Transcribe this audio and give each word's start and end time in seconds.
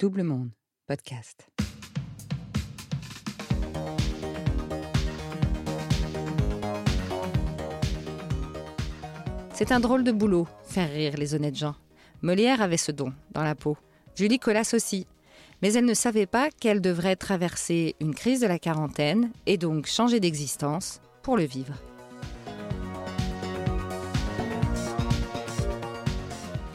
Double 0.00 0.22
Monde, 0.22 0.48
podcast. 0.86 1.46
C'est 9.52 9.72
un 9.72 9.78
drôle 9.78 10.02
de 10.02 10.10
boulot, 10.10 10.48
faire 10.64 10.90
rire 10.90 11.18
les 11.18 11.34
honnêtes 11.34 11.58
gens. 11.58 11.74
Molière 12.22 12.62
avait 12.62 12.78
ce 12.78 12.92
don 12.92 13.12
dans 13.32 13.42
la 13.42 13.54
peau. 13.54 13.76
Julie 14.14 14.38
Colas 14.38 14.70
aussi. 14.72 15.06
Mais 15.60 15.74
elle 15.74 15.84
ne 15.84 15.92
savait 15.92 16.24
pas 16.24 16.48
qu'elle 16.48 16.80
devrait 16.80 17.16
traverser 17.16 17.94
une 18.00 18.14
crise 18.14 18.40
de 18.40 18.46
la 18.46 18.58
quarantaine 18.58 19.30
et 19.44 19.58
donc 19.58 19.84
changer 19.84 20.18
d'existence 20.18 21.02
pour 21.22 21.36
le 21.36 21.44
vivre. 21.44 21.74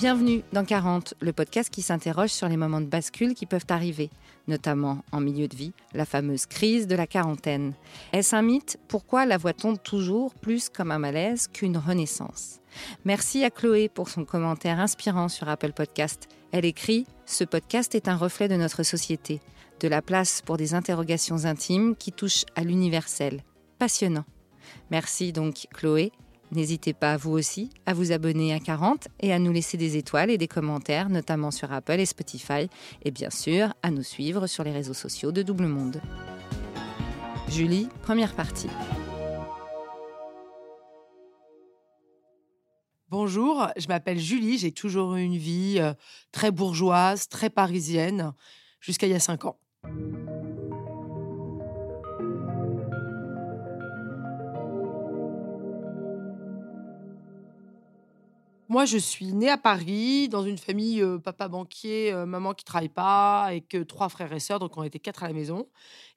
Bienvenue 0.06 0.44
dans 0.54 0.64
40, 0.64 1.16
le 1.20 1.34
podcast 1.34 1.74
qui 1.74 1.82
s'interroge 1.82 2.30
sur 2.30 2.48
les 2.48 2.58
moments 2.58 2.80
de 2.80 2.86
bascule 2.86 3.34
qui 3.34 3.48
peuvent 3.48 3.66
arriver, 3.70 4.12
notamment 4.48 5.04
en 5.12 5.20
milieu 5.20 5.48
de 5.48 5.56
vie, 5.56 5.74
la 5.96 6.06
fameuse 6.06 6.46
crise 6.46 6.86
de 6.86 6.96
la 6.96 7.08
quarantaine. 7.08 7.74
Est-ce 8.14 8.36
un 8.36 8.44
mythe? 8.44 8.78
Pourquoi 8.88 9.26
la 9.26 9.40
voit-on 9.40 9.76
toujours 9.76 10.36
plus 10.36 10.70
comme 10.70 10.92
un 10.92 11.00
malaise 11.00 11.48
qu'une 11.48 11.78
renaissance? 11.78 12.60
Merci 13.04 13.44
à 13.44 13.50
Chloé 13.50 13.90
pour 13.90 14.10
son 14.10 14.26
commentaire 14.26 14.80
inspirant 14.80 15.28
sur 15.28 15.50
Apple 15.50 15.74
Podcast. 15.74 16.28
Elle 16.52 16.66
écrit 16.66 17.08
Ce 17.26 17.44
podcast 17.44 17.96
est 17.96 18.08
un 18.08 18.16
reflet 18.16 18.48
de 18.48 18.58
notre 18.58 18.84
société, 18.84 19.42
de 19.80 19.88
la 19.88 20.04
place 20.04 20.44
pour 20.46 20.58
des 20.58 20.76
interrogations 20.76 21.46
intimes 21.46 21.96
qui 21.96 22.12
touchent 22.12 22.46
à 22.56 22.62
l'universel. 22.62 23.44
Passionnant. 23.80 24.26
Merci 24.92 25.34
donc 25.34 25.66
Chloé 25.74 26.12
N'hésitez 26.52 26.94
pas, 26.94 27.18
vous 27.18 27.32
aussi, 27.32 27.70
à 27.86 27.94
vous 27.94 28.12
abonner 28.12 28.54
à 28.54 28.60
40 28.60 29.08
et 29.20 29.34
à 29.34 29.40
nous 29.40 29.52
laisser 29.52 29.78
des 29.78 29.98
étoiles 29.98 30.30
et 30.30 30.38
des 30.38 30.48
commentaires, 30.48 31.10
notamment 31.10 31.52
sur 31.52 31.74
Apple 31.74 32.00
et 32.00 32.06
Spotify, 32.06 32.70
et 33.04 33.12
bien 33.12 33.30
sûr 33.30 33.74
à 33.82 33.92
nous 33.92 34.04
suivre 34.04 34.48
sur 34.48 34.64
les 34.64 34.72
réseaux 34.72 34.94
sociaux 34.94 35.32
de 35.32 35.42
Double 35.42 35.68
Monde. 35.68 36.02
Julie, 37.50 37.90
première 38.04 38.34
partie. 38.34 38.70
Bonjour, 43.10 43.68
je 43.78 43.88
m'appelle 43.88 44.20
Julie, 44.20 44.58
j'ai 44.58 44.72
toujours 44.72 45.16
eu 45.16 45.24
une 45.24 45.38
vie 45.38 45.78
euh, 45.80 45.94
très 46.32 46.52
bourgeoise, 46.52 47.28
très 47.30 47.50
parisienne, 47.50 48.34
jusqu'à 48.82 49.08
il 49.08 49.12
y 49.12 49.16
a 49.16 49.20
5 49.20 49.46
ans. 49.46 49.58
Moi, 58.76 58.84
je 58.84 58.98
suis 58.98 59.32
née 59.32 59.50
à 59.50 59.58
Paris, 59.58 60.28
dans 60.28 60.44
une 60.44 60.58
famille 60.58 61.02
euh, 61.02 61.18
papa 61.18 61.48
banquier, 61.48 62.12
euh, 62.12 62.26
maman 62.26 62.54
qui 62.54 62.66
travaille 62.66 62.90
pas, 62.90 63.44
avec 63.44 63.74
euh, 63.74 63.86
trois 63.86 64.10
frères 64.10 64.34
et 64.34 64.42
sœurs, 64.42 64.60
donc 64.60 64.76
on 64.76 64.84
était 64.84 65.00
quatre 65.00 65.24
à 65.24 65.30
la 65.30 65.34
maison. 65.34 65.70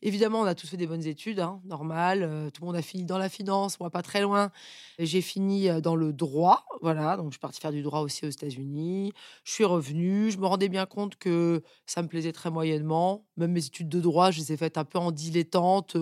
Évidemment, 0.02 0.40
on 0.40 0.44
a 0.44 0.56
tous 0.56 0.66
fait 0.66 0.76
des 0.76 0.88
bonnes 0.88 1.06
études, 1.06 1.38
hein, 1.38 1.60
normal. 1.64 2.50
tout 2.52 2.62
le 2.62 2.66
monde 2.66 2.74
a 2.74 2.82
fini 2.82 3.04
dans 3.04 3.16
la 3.16 3.28
finance, 3.28 3.78
moi 3.78 3.90
pas 3.90 4.02
très 4.02 4.22
loin. 4.22 4.50
J'ai 4.98 5.20
fini 5.20 5.68
dans 5.80 5.94
le 5.94 6.12
droit, 6.12 6.64
voilà. 6.82 7.16
Donc 7.16 7.26
je 7.26 7.34
suis 7.34 7.38
partie 7.38 7.60
faire 7.60 7.70
du 7.70 7.82
droit 7.82 8.00
aussi 8.00 8.26
aux 8.26 8.30
États-Unis. 8.30 9.12
Je 9.44 9.52
suis 9.52 9.64
revenue, 9.64 10.32
je 10.32 10.38
me 10.38 10.46
rendais 10.46 10.68
bien 10.68 10.86
compte 10.86 11.14
que 11.14 11.62
ça 11.86 12.02
me 12.02 12.08
plaisait 12.08 12.32
très 12.32 12.50
moyennement. 12.50 13.24
Même 13.36 13.52
mes 13.52 13.66
études 13.66 13.88
de 13.88 14.00
droit, 14.00 14.32
je 14.32 14.40
les 14.40 14.52
ai 14.52 14.56
faites 14.56 14.78
un 14.78 14.84
peu 14.84 14.98
en 14.98 15.12
dilettante 15.12 15.96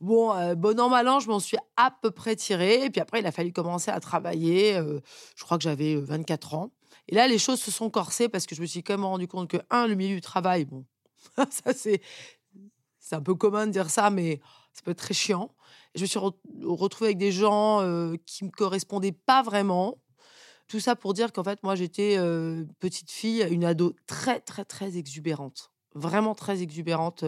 Bon, 0.00 0.34
euh, 0.34 0.54
bon 0.54 0.80
an, 0.80 0.88
mal 0.88 1.06
an, 1.08 1.20
je 1.20 1.28
m'en 1.28 1.40
suis 1.40 1.58
à 1.76 1.90
peu 1.90 2.10
près 2.10 2.34
tirée. 2.34 2.84
Et 2.84 2.90
puis 2.90 3.00
après, 3.02 3.20
il 3.20 3.26
a 3.26 3.32
fallu 3.32 3.52
commencer 3.52 3.90
à 3.90 4.00
travailler. 4.00 4.76
Euh, 4.76 5.00
je 5.36 5.44
crois 5.44 5.58
que 5.58 5.62
j'avais 5.62 5.96
24 5.96 6.54
euh, 6.54 6.56
ans. 6.56 6.70
Et 7.08 7.14
là, 7.14 7.28
les 7.28 7.38
choses 7.38 7.60
se 7.60 7.70
sont 7.70 7.90
corsées 7.90 8.28
parce 8.28 8.46
que 8.46 8.54
je 8.54 8.62
me 8.62 8.66
suis 8.66 8.82
quand 8.82 8.94
même 8.94 9.04
rendu 9.04 9.28
compte 9.28 9.50
que, 9.50 9.58
un, 9.68 9.86
le 9.86 9.94
milieu 9.94 10.14
du 10.14 10.20
travail, 10.22 10.64
bon, 10.64 10.86
ça 11.50 11.74
c'est, 11.74 12.00
un 13.12 13.20
peu 13.20 13.34
commun 13.34 13.66
de 13.66 13.72
dire 13.72 13.90
ça, 13.90 14.08
mais 14.08 14.40
ça 14.72 14.82
peut 14.84 14.92
être 14.92 14.98
très 14.98 15.14
chiant. 15.14 15.50
je 15.96 16.02
me 16.02 16.06
suis 16.06 16.18
retrouvée 16.18 17.08
avec 17.08 17.18
des 17.18 17.32
gens 17.32 17.80
qui 18.24 18.44
me 18.44 18.50
correspondaient 18.50 19.10
pas 19.10 19.42
vraiment. 19.42 19.98
Tout 20.68 20.78
ça 20.78 20.94
pour 20.94 21.12
dire 21.12 21.32
qu'en 21.32 21.42
fait, 21.42 21.60
moi, 21.64 21.74
j'étais 21.74 22.16
petite 22.78 23.10
fille, 23.10 23.44
une 23.50 23.64
ado 23.64 23.96
très, 24.06 24.38
très, 24.38 24.64
très 24.64 24.96
exubérante. 24.96 25.72
Vraiment 25.96 26.36
très 26.36 26.62
exubérante 26.62 27.24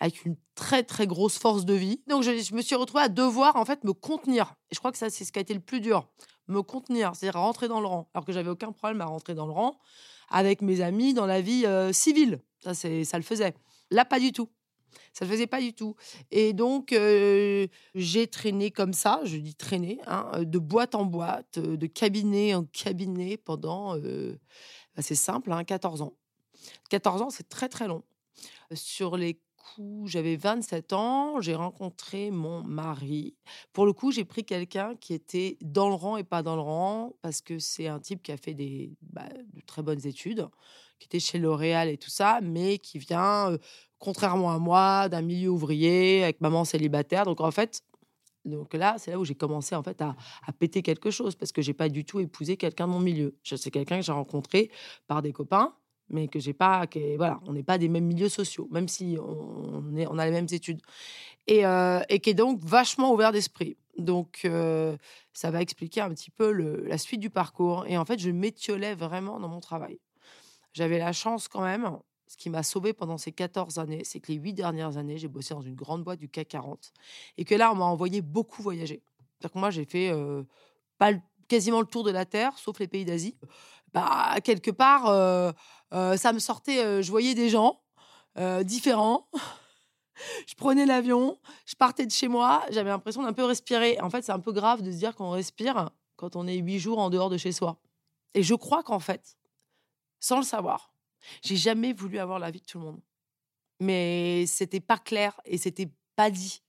avec 0.00 0.24
une 0.24 0.36
très 0.54 0.82
très 0.82 1.06
grosse 1.06 1.38
force 1.38 1.64
de 1.64 1.74
vie. 1.74 2.02
Donc 2.06 2.22
je, 2.22 2.54
me 2.54 2.62
suis 2.62 2.74
retrouvée 2.74 3.04
à 3.04 3.08
devoir 3.08 3.56
en 3.56 3.64
fait 3.64 3.84
me 3.84 3.92
contenir. 3.92 4.54
Et 4.70 4.74
je 4.74 4.78
crois 4.78 4.92
que 4.92 4.98
ça 4.98 5.10
c'est 5.10 5.24
ce 5.24 5.32
qui 5.32 5.38
a 5.38 5.42
été 5.42 5.54
le 5.54 5.60
plus 5.60 5.80
dur, 5.80 6.08
me 6.46 6.62
contenir, 6.62 7.14
c'est-à-dire 7.14 7.40
rentrer 7.40 7.68
dans 7.68 7.80
le 7.80 7.86
rang. 7.86 8.08
Alors 8.14 8.24
que 8.24 8.32
j'avais 8.32 8.50
aucun 8.50 8.72
problème 8.72 9.00
à 9.00 9.06
rentrer 9.06 9.34
dans 9.34 9.46
le 9.46 9.52
rang 9.52 9.78
avec 10.30 10.62
mes 10.62 10.80
amis 10.80 11.14
dans 11.14 11.26
la 11.26 11.40
vie 11.40 11.64
euh, 11.66 11.92
civile. 11.92 12.40
Ça 12.60 12.74
c'est 12.74 13.04
ça 13.04 13.16
le 13.16 13.24
faisait. 13.24 13.54
Là 13.90 14.04
pas 14.04 14.20
du 14.20 14.32
tout. 14.32 14.48
Ça 15.12 15.24
le 15.24 15.30
faisait 15.30 15.46
pas 15.46 15.60
du 15.60 15.74
tout. 15.74 15.96
Et 16.30 16.52
donc, 16.52 16.92
euh, 16.92 17.66
j'ai 17.94 18.26
traîné 18.26 18.70
comme 18.70 18.92
ça, 18.92 19.20
je 19.24 19.36
dis 19.36 19.54
traîner, 19.54 20.00
hein, 20.06 20.42
de 20.42 20.58
boîte 20.58 20.94
en 20.94 21.04
boîte, 21.04 21.58
de 21.58 21.86
cabinet 21.86 22.54
en 22.54 22.64
cabinet 22.64 23.36
pendant, 23.36 23.96
euh, 23.96 24.38
bah, 24.94 25.02
c'est 25.02 25.14
simple, 25.14 25.52
hein, 25.52 25.64
14 25.64 26.02
ans. 26.02 26.14
14 26.90 27.22
ans, 27.22 27.30
c'est 27.30 27.48
très 27.48 27.68
très 27.68 27.88
long. 27.88 28.02
Sur 28.74 29.16
les 29.16 29.40
j'avais 30.04 30.36
27 30.36 30.92
ans, 30.92 31.40
j'ai 31.40 31.54
rencontré 31.54 32.30
mon 32.30 32.62
mari. 32.62 33.36
Pour 33.72 33.86
le 33.86 33.92
coup, 33.92 34.12
j'ai 34.12 34.24
pris 34.24 34.44
quelqu'un 34.44 34.94
qui 34.96 35.14
était 35.14 35.56
dans 35.60 35.88
le 35.88 35.94
rang 35.94 36.16
et 36.16 36.24
pas 36.24 36.42
dans 36.42 36.56
le 36.56 36.62
rang, 36.62 37.14
parce 37.22 37.40
que 37.40 37.58
c'est 37.58 37.88
un 37.88 37.98
type 37.98 38.22
qui 38.22 38.32
a 38.32 38.36
fait 38.36 38.54
des 38.54 38.92
bah, 39.02 39.28
de 39.54 39.60
très 39.62 39.82
bonnes 39.82 40.06
études, 40.06 40.48
qui 40.98 41.06
était 41.06 41.20
chez 41.20 41.38
L'Oréal 41.38 41.88
et 41.88 41.98
tout 41.98 42.10
ça, 42.10 42.40
mais 42.42 42.78
qui 42.78 42.98
vient, 42.98 43.56
contrairement 43.98 44.52
à 44.52 44.58
moi, 44.58 45.08
d'un 45.08 45.22
milieu 45.22 45.50
ouvrier, 45.50 46.22
avec 46.24 46.40
maman 46.40 46.64
célibataire. 46.64 47.24
Donc 47.24 47.40
en 47.40 47.50
fait, 47.50 47.82
donc 48.44 48.74
là, 48.74 48.96
c'est 48.98 49.10
là 49.10 49.18
où 49.18 49.24
j'ai 49.24 49.34
commencé 49.34 49.74
en 49.74 49.82
fait 49.82 50.00
à, 50.00 50.16
à, 50.46 50.52
péter 50.52 50.82
quelque 50.82 51.10
chose, 51.10 51.34
parce 51.36 51.52
que 51.52 51.62
j'ai 51.62 51.74
pas 51.74 51.88
du 51.88 52.04
tout 52.04 52.20
épousé 52.20 52.56
quelqu'un 52.56 52.86
de 52.86 52.92
mon 52.92 53.00
milieu. 53.00 53.36
C'est 53.44 53.70
quelqu'un 53.70 53.98
que 53.98 54.04
j'ai 54.04 54.12
rencontré 54.12 54.70
par 55.06 55.22
des 55.22 55.32
copains 55.32 55.74
mais 56.10 56.28
que 56.28 56.38
j'ai 56.38 56.52
pas, 56.52 56.86
que, 56.86 57.16
voilà, 57.16 57.40
on 57.46 57.52
n'est 57.52 57.62
pas 57.62 57.78
des 57.78 57.88
mêmes 57.88 58.06
milieux 58.06 58.28
sociaux, 58.28 58.68
même 58.70 58.88
si 58.88 59.16
on, 59.20 59.96
est, 59.96 60.06
on 60.06 60.18
a 60.18 60.24
les 60.24 60.32
mêmes 60.32 60.48
études, 60.50 60.80
et, 61.46 61.64
euh, 61.66 62.00
et 62.08 62.20
qui 62.20 62.30
est 62.30 62.34
donc 62.34 62.60
vachement 62.62 63.12
ouvert 63.12 63.32
d'esprit. 63.32 63.76
Donc, 63.96 64.42
euh, 64.44 64.96
ça 65.32 65.50
va 65.50 65.60
expliquer 65.60 66.00
un 66.00 66.10
petit 66.10 66.30
peu 66.30 66.52
le, 66.52 66.84
la 66.86 66.98
suite 66.98 67.20
du 67.20 67.30
parcours. 67.30 67.84
Et 67.88 67.98
en 67.98 68.04
fait, 68.04 68.18
je 68.18 68.30
m'étiolais 68.30 68.94
vraiment 68.94 69.40
dans 69.40 69.48
mon 69.48 69.60
travail. 69.60 69.98
J'avais 70.72 70.98
la 70.98 71.12
chance 71.12 71.48
quand 71.48 71.62
même, 71.62 71.98
ce 72.28 72.36
qui 72.36 72.50
m'a 72.50 72.62
sauvé 72.62 72.92
pendant 72.92 73.18
ces 73.18 73.32
14 73.32 73.78
années, 73.78 74.02
c'est 74.04 74.20
que 74.20 74.30
les 74.30 74.38
8 74.38 74.52
dernières 74.52 74.96
années, 74.98 75.18
j'ai 75.18 75.28
bossé 75.28 75.54
dans 75.54 75.62
une 75.62 75.74
grande 75.74 76.04
boîte 76.04 76.20
du 76.20 76.28
CAC 76.28 76.48
40, 76.48 76.92
et 77.38 77.44
que 77.44 77.54
là, 77.54 77.72
on 77.72 77.76
m'a 77.76 77.86
envoyé 77.86 78.20
beaucoup 78.20 78.62
voyager. 78.62 79.02
C'est-à-dire 79.38 79.54
que 79.54 79.58
moi, 79.58 79.70
j'ai 79.70 79.84
fait 79.84 80.10
euh, 80.10 80.42
pas 80.98 81.12
quasiment 81.48 81.80
le 81.80 81.86
tour 81.86 82.04
de 82.04 82.10
la 82.10 82.26
Terre, 82.26 82.56
sauf 82.58 82.78
les 82.78 82.86
pays 82.86 83.04
d'Asie. 83.04 83.36
Bah, 83.92 84.36
quelque 84.44 84.70
part, 84.70 85.06
ça 85.92 86.32
me 86.32 86.38
sortait, 86.38 87.02
je 87.02 87.10
voyais 87.10 87.34
des 87.34 87.48
gens 87.48 87.80
différents. 88.62 89.28
je 90.46 90.54
prenais 90.54 90.86
l'avion, 90.86 91.38
je 91.66 91.74
partais 91.74 92.06
de 92.06 92.10
chez 92.10 92.28
moi, 92.28 92.64
j'avais 92.70 92.90
l'impression 92.90 93.22
d'un 93.22 93.32
peu 93.32 93.44
respirer. 93.44 94.00
En 94.00 94.10
fait, 94.10 94.22
c'est 94.22 94.32
un 94.32 94.40
peu 94.40 94.52
grave 94.52 94.82
de 94.82 94.90
se 94.90 94.96
dire 94.96 95.14
qu'on 95.14 95.30
respire 95.30 95.90
quand 96.16 96.36
on 96.36 96.46
est 96.46 96.56
huit 96.56 96.78
jours 96.78 96.98
en 96.98 97.10
dehors 97.10 97.30
de 97.30 97.36
chez 97.36 97.52
soi. 97.52 97.80
Et 98.34 98.42
je 98.42 98.54
crois 98.54 98.82
qu'en 98.82 98.98
fait, 98.98 99.36
sans 100.20 100.38
le 100.38 100.42
savoir, 100.42 100.92
j'ai 101.42 101.56
jamais 101.56 101.92
voulu 101.92 102.18
avoir 102.18 102.38
la 102.38 102.50
vie 102.50 102.60
de 102.60 102.66
tout 102.66 102.78
le 102.78 102.84
monde. 102.84 103.00
Mais 103.80 104.44
c'était 104.46 104.80
pas 104.80 104.98
clair 104.98 105.40
et 105.44 105.58
c'était 105.58 105.90
pas 106.16 106.30
dit. 106.30 106.62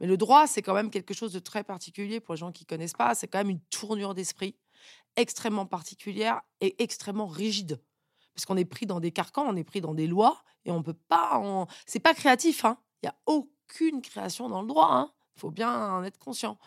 Mais 0.00 0.06
le 0.06 0.16
droit, 0.16 0.46
c'est 0.46 0.62
quand 0.62 0.74
même 0.74 0.90
quelque 0.90 1.14
chose 1.14 1.32
de 1.32 1.38
très 1.38 1.62
particulier 1.62 2.20
pour 2.20 2.34
les 2.34 2.38
gens 2.38 2.52
qui 2.52 2.64
connaissent 2.64 2.94
pas. 2.94 3.14
C'est 3.14 3.28
quand 3.28 3.38
même 3.38 3.50
une 3.50 3.60
tournure 3.70 4.14
d'esprit 4.14 4.56
extrêmement 5.16 5.66
particulière 5.66 6.40
et 6.60 6.82
extrêmement 6.82 7.26
rigide. 7.26 7.80
Parce 8.34 8.46
qu'on 8.46 8.56
est 8.56 8.64
pris 8.64 8.86
dans 8.86 9.00
des 9.00 9.10
carcans, 9.10 9.44
on 9.46 9.56
est 9.56 9.64
pris 9.64 9.80
dans 9.80 9.94
des 9.94 10.06
lois 10.06 10.42
et 10.64 10.70
on 10.70 10.82
peut 10.82 10.94
pas. 10.94 11.38
En... 11.38 11.66
C'est 11.84 12.00
pas 12.00 12.14
créatif. 12.14 12.64
Hein. 12.64 12.78
Il 13.02 13.06
n'y 13.06 13.10
a 13.10 13.16
aucune 13.26 14.00
création 14.00 14.48
dans 14.48 14.62
le 14.62 14.68
droit. 14.68 14.88
Il 14.90 14.96
hein. 14.96 15.12
faut 15.36 15.50
bien 15.50 15.92
en 15.92 16.02
être 16.02 16.18
conscient. 16.18 16.58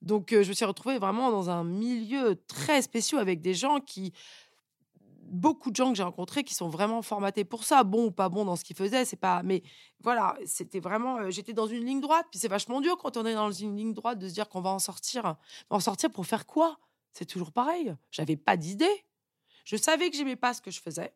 Donc, 0.00 0.32
euh, 0.32 0.44
je 0.44 0.50
me 0.50 0.54
suis 0.54 0.64
retrouvée 0.64 0.98
vraiment 0.98 1.32
dans 1.32 1.50
un 1.50 1.64
milieu 1.64 2.40
très 2.46 2.82
spécial 2.82 3.20
avec 3.20 3.40
des 3.40 3.54
gens 3.54 3.80
qui 3.80 4.12
beaucoup 5.28 5.70
de 5.70 5.76
gens 5.76 5.90
que 5.90 5.96
j'ai 5.96 6.02
rencontrés 6.02 6.44
qui 6.44 6.54
sont 6.54 6.68
vraiment 6.68 7.02
formatés 7.02 7.44
pour 7.44 7.64
ça, 7.64 7.84
bon 7.84 8.06
ou 8.06 8.10
pas 8.10 8.28
bon 8.28 8.44
dans 8.44 8.56
ce 8.56 8.64
qu'ils 8.64 8.76
faisaient, 8.76 9.04
c'est 9.04 9.16
pas. 9.16 9.42
Mais 9.42 9.62
voilà, 10.00 10.36
c'était 10.44 10.80
vraiment. 10.80 11.18
Euh, 11.18 11.30
j'étais 11.30 11.52
dans 11.52 11.66
une 11.66 11.84
ligne 11.84 12.00
droite, 12.00 12.26
puis 12.30 12.40
c'est 12.40 12.48
vachement 12.48 12.80
dur 12.80 12.96
quand 12.98 13.16
on 13.16 13.26
est 13.26 13.34
dans 13.34 13.52
une 13.52 13.76
ligne 13.76 13.94
droite 13.94 14.18
de 14.18 14.28
se 14.28 14.34
dire 14.34 14.48
qu'on 14.48 14.60
va 14.60 14.70
en 14.70 14.78
sortir. 14.78 15.36
En 15.70 15.80
sortir 15.80 16.10
pour 16.10 16.26
faire 16.26 16.46
quoi? 16.46 16.78
C'est 17.12 17.26
toujours 17.26 17.52
pareil. 17.52 17.94
J'avais 18.10 18.36
pas 18.36 18.56
d'idée. 18.56 19.04
Je 19.64 19.76
savais 19.76 20.10
que 20.10 20.16
j'aimais 20.16 20.36
pas 20.36 20.54
ce 20.54 20.62
que 20.62 20.70
je 20.70 20.80
faisais, 20.80 21.14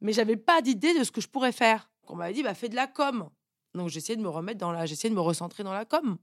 mais 0.00 0.12
j'avais 0.12 0.36
pas 0.36 0.62
d'idée 0.62 0.98
de 0.98 1.04
ce 1.04 1.10
que 1.10 1.20
je 1.20 1.28
pourrais 1.28 1.52
faire 1.52 1.90
qu'on 2.06 2.16
m'avait 2.16 2.32
dit, 2.32 2.42
bah, 2.42 2.54
fais 2.54 2.68
de 2.68 2.76
la 2.76 2.86
com. 2.86 3.28
Donc 3.74 3.88
j'essayais 3.88 4.16
de 4.16 4.22
me 4.22 4.28
remettre 4.28 4.58
dans 4.58 4.72
la, 4.72 4.86
j'essayais 4.86 5.10
de 5.10 5.14
me 5.14 5.20
recentrer 5.20 5.62
dans 5.62 5.72
la 5.72 5.84
com. 5.84 6.18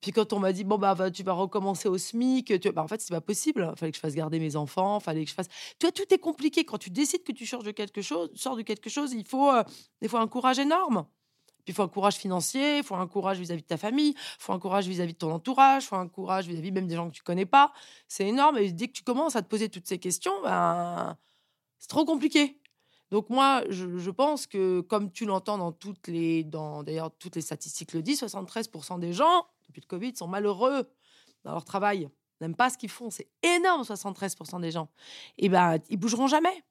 Puis 0.00 0.12
quand 0.12 0.32
on 0.32 0.38
m'a 0.38 0.52
dit 0.52 0.64
bon 0.64 0.78
bah 0.78 1.10
tu 1.10 1.22
vas 1.22 1.32
recommencer 1.32 1.88
au 1.88 1.98
SMIC, 1.98 2.60
tu... 2.60 2.72
bah, 2.72 2.82
en 2.82 2.88
fait 2.88 3.00
c'est 3.00 3.12
pas 3.12 3.20
possible. 3.20 3.72
Fallait 3.76 3.92
que 3.92 3.96
je 3.96 4.00
fasse 4.00 4.14
garder 4.14 4.38
mes 4.38 4.56
enfants, 4.56 4.98
fallait 5.00 5.24
que 5.24 5.30
je 5.30 5.34
fasse. 5.34 5.48
Toi 5.78 5.92
tout 5.92 6.12
est 6.12 6.18
compliqué 6.18 6.64
quand 6.64 6.78
tu 6.78 6.90
décides 6.90 7.22
que 7.22 7.32
tu 7.32 7.46
sors 7.46 7.62
de 7.62 7.70
quelque 7.70 8.02
chose, 8.02 8.30
sors 8.34 8.56
de 8.56 8.62
quelque 8.62 8.88
chose. 8.88 9.12
Il 9.12 9.26
faut 9.26 9.50
euh, 9.50 9.62
des 10.00 10.08
fois 10.08 10.20
un 10.20 10.28
courage 10.28 10.58
énorme. 10.58 11.06
Puis 11.64 11.72
il 11.72 11.74
faut 11.74 11.82
un 11.82 11.88
courage 11.88 12.16
financier, 12.16 12.78
il 12.78 12.84
faut 12.84 12.94
un 12.94 13.06
courage 13.06 13.38
vis-à-vis 13.38 13.62
de 13.62 13.66
ta 13.66 13.76
famille, 13.76 14.14
il 14.16 14.42
faut 14.42 14.54
un 14.54 14.58
courage 14.58 14.88
vis-à-vis 14.88 15.12
de 15.12 15.18
ton 15.18 15.30
entourage, 15.30 15.84
il 15.84 15.86
faut 15.88 15.96
un 15.96 16.08
courage 16.08 16.46
vis-à-vis 16.46 16.72
même 16.72 16.86
des 16.86 16.94
gens 16.94 17.10
que 17.10 17.14
tu 17.14 17.22
connais 17.22 17.44
pas. 17.44 17.72
C'est 18.08 18.26
énorme. 18.26 18.56
Et 18.56 18.72
dès 18.72 18.88
que 18.88 18.92
tu 18.92 19.02
commences 19.02 19.36
à 19.36 19.42
te 19.42 19.48
poser 19.48 19.68
toutes 19.68 19.86
ces 19.86 19.98
questions, 19.98 20.32
ben, 20.42 21.18
c'est 21.78 21.88
trop 21.88 22.06
compliqué. 22.06 22.58
Donc 23.10 23.28
moi, 23.28 23.64
je, 23.68 24.10
pense 24.10 24.46
que 24.46 24.80
comme 24.80 25.10
tu 25.10 25.26
l'entends 25.26 25.58
dans 25.58 25.72
toutes 25.72 26.06
les, 26.08 26.44
d'ailleurs 26.44 27.10
toutes 27.18 27.34
les 27.34 27.42
statistiques 27.42 27.92
le 27.92 28.02
disent, 28.02 28.22
73% 28.22 29.00
des 29.00 29.12
gens 29.12 29.46
depuis 29.70 29.82
le 29.82 29.86
Covid 29.86 30.14
sont 30.16 30.28
malheureux 30.28 30.90
dans 31.44 31.52
leur 31.52 31.64
travail, 31.64 32.08
n'aiment 32.40 32.56
pas 32.56 32.70
ce 32.70 32.78
qu'ils 32.78 32.90
font. 32.90 33.10
C'est 33.10 33.28
énorme, 33.42 33.82
73% 33.82 34.60
des 34.60 34.70
gens. 34.70 34.90
Et 35.38 35.48
ben, 35.48 35.78
ils 35.88 35.96
bougeront 35.96 36.26
jamais. 36.26 36.64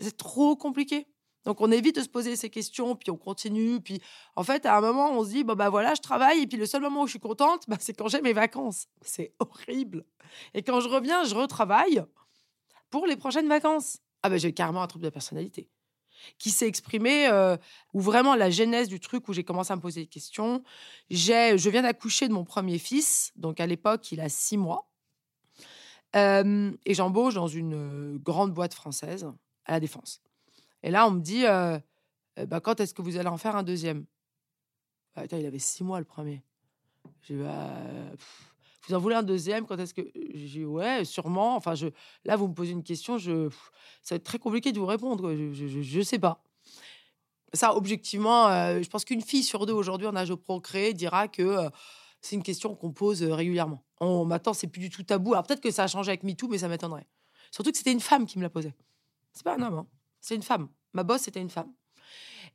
C'est 0.00 0.16
trop 0.16 0.56
compliqué. 0.56 1.06
Donc 1.44 1.60
on 1.60 1.70
évite 1.72 1.96
de 1.96 2.02
se 2.02 2.08
poser 2.08 2.36
ces 2.36 2.50
questions, 2.50 2.94
puis 2.94 3.10
on 3.10 3.16
continue. 3.16 3.80
Puis 3.80 4.00
en 4.36 4.44
fait, 4.44 4.64
à 4.64 4.76
un 4.76 4.80
moment, 4.80 5.10
on 5.12 5.24
se 5.24 5.30
dit 5.30 5.44
bah 5.44 5.70
voilà, 5.70 5.94
je 5.94 6.00
travaille, 6.00 6.42
et 6.42 6.46
puis 6.46 6.56
le 6.56 6.66
seul 6.66 6.82
moment 6.82 7.02
où 7.02 7.06
je 7.06 7.12
suis 7.12 7.20
contente, 7.20 7.64
bah, 7.68 7.76
c'est 7.80 7.94
quand 7.94 8.08
j'ai 8.08 8.20
mes 8.20 8.32
vacances. 8.32 8.86
C'est 9.02 9.34
horrible. 9.38 10.04
Et 10.54 10.62
quand 10.62 10.80
je 10.80 10.88
reviens, 10.88 11.24
je 11.24 11.34
retravaille 11.34 12.04
pour 12.90 13.06
les 13.06 13.16
prochaines 13.16 13.48
vacances. 13.48 13.98
Ah 14.22 14.30
ben 14.30 14.38
j'ai 14.38 14.52
carrément 14.52 14.82
un 14.82 14.86
trouble 14.86 15.04
de 15.04 15.10
personnalité 15.10 15.68
qui 16.38 16.50
s'est 16.50 16.66
exprimé, 16.66 17.28
euh, 17.28 17.56
ou 17.92 18.00
vraiment 18.00 18.34
la 18.34 18.50
genèse 18.50 18.88
du 18.88 19.00
truc 19.00 19.28
où 19.28 19.32
j'ai 19.32 19.44
commencé 19.44 19.72
à 19.72 19.76
me 19.76 19.80
poser 19.80 20.02
des 20.02 20.06
questions. 20.06 20.62
J'ai, 21.10 21.58
je 21.58 21.70
viens 21.70 21.82
d'accoucher 21.82 22.28
de 22.28 22.32
mon 22.32 22.44
premier 22.44 22.78
fils, 22.78 23.32
donc 23.36 23.60
à 23.60 23.66
l'époque 23.66 24.12
il 24.12 24.20
a 24.20 24.28
six 24.28 24.56
mois, 24.56 24.90
euh, 26.16 26.72
et 26.84 26.94
j'embauche 26.94 27.34
dans 27.34 27.48
une 27.48 27.74
euh, 27.74 28.18
grande 28.18 28.52
boîte 28.52 28.74
française 28.74 29.30
à 29.64 29.72
la 29.72 29.80
défense. 29.80 30.20
Et 30.82 30.90
là 30.90 31.06
on 31.06 31.12
me 31.12 31.20
dit, 31.20 31.44
bah, 31.44 32.60
quand 32.60 32.80
est-ce 32.80 32.94
que 32.94 33.02
vous 33.02 33.16
allez 33.16 33.28
en 33.28 33.38
faire 33.38 33.56
un 33.56 33.62
deuxième? 33.62 34.04
Bah, 35.14 35.24
Il 35.30 35.46
avait 35.46 35.58
six 35.58 35.84
mois 35.84 35.98
le 35.98 36.04
premier. 36.04 36.42
J'ai 37.22 37.36
bah, 37.36 37.72
vous 38.88 38.94
en 38.94 38.98
voulez 38.98 39.14
un 39.14 39.22
deuxième? 39.22 39.66
Quand 39.66 39.78
est-ce 39.78 39.94
que 39.94 40.02
j'ai 40.34 40.64
ouais, 40.64 41.04
sûrement. 41.04 41.56
Enfin, 41.56 41.74
je 41.74 41.88
là, 42.24 42.36
vous 42.36 42.48
me 42.48 42.54
posez 42.54 42.72
une 42.72 42.82
question, 42.82 43.18
je 43.18 43.48
ça 44.02 44.14
va 44.14 44.16
être 44.16 44.24
très 44.24 44.38
compliqué 44.38 44.72
de 44.72 44.78
vous 44.78 44.86
répondre. 44.86 45.34
Je, 45.34 45.98
ne 45.98 46.02
sais 46.02 46.18
pas. 46.18 46.42
Ça, 47.52 47.76
objectivement, 47.76 48.48
je 48.82 48.88
pense 48.88 49.04
qu'une 49.04 49.20
fille 49.20 49.44
sur 49.44 49.66
deux 49.66 49.72
aujourd'hui 49.72 50.06
en 50.06 50.16
âge 50.16 50.30
de 50.30 50.34
procréer 50.34 50.94
dira 50.94 51.28
que 51.28 51.68
c'est 52.20 52.34
une 52.34 52.42
question 52.42 52.74
qu'on 52.74 52.92
pose 52.92 53.22
régulièrement. 53.22 53.84
On 54.00 54.24
m'attend, 54.24 54.54
c'est 54.54 54.66
plus 54.66 54.80
du 54.80 54.90
tout 54.90 55.02
tabou. 55.02 55.34
Alors 55.34 55.44
peut-être 55.44 55.60
que 55.60 55.70
ça 55.70 55.84
a 55.84 55.86
changé 55.86 56.10
avec 56.10 56.24
MeToo, 56.24 56.48
mais 56.48 56.58
ça 56.58 56.68
m'étonnerait. 56.68 57.06
Surtout 57.50 57.70
que 57.70 57.78
c'était 57.78 57.92
une 57.92 58.00
femme 58.00 58.26
qui 58.26 58.38
me 58.38 58.42
la 58.42 58.50
posait. 58.50 58.74
C'est 59.32 59.44
pas 59.44 59.54
un 59.54 59.62
homme, 59.62 59.78
hein. 59.78 59.86
c'est 60.20 60.34
une 60.34 60.42
femme. 60.42 60.68
Ma 60.92 61.04
boss, 61.04 61.22
c'était 61.22 61.40
une 61.40 61.50
femme. 61.50 61.72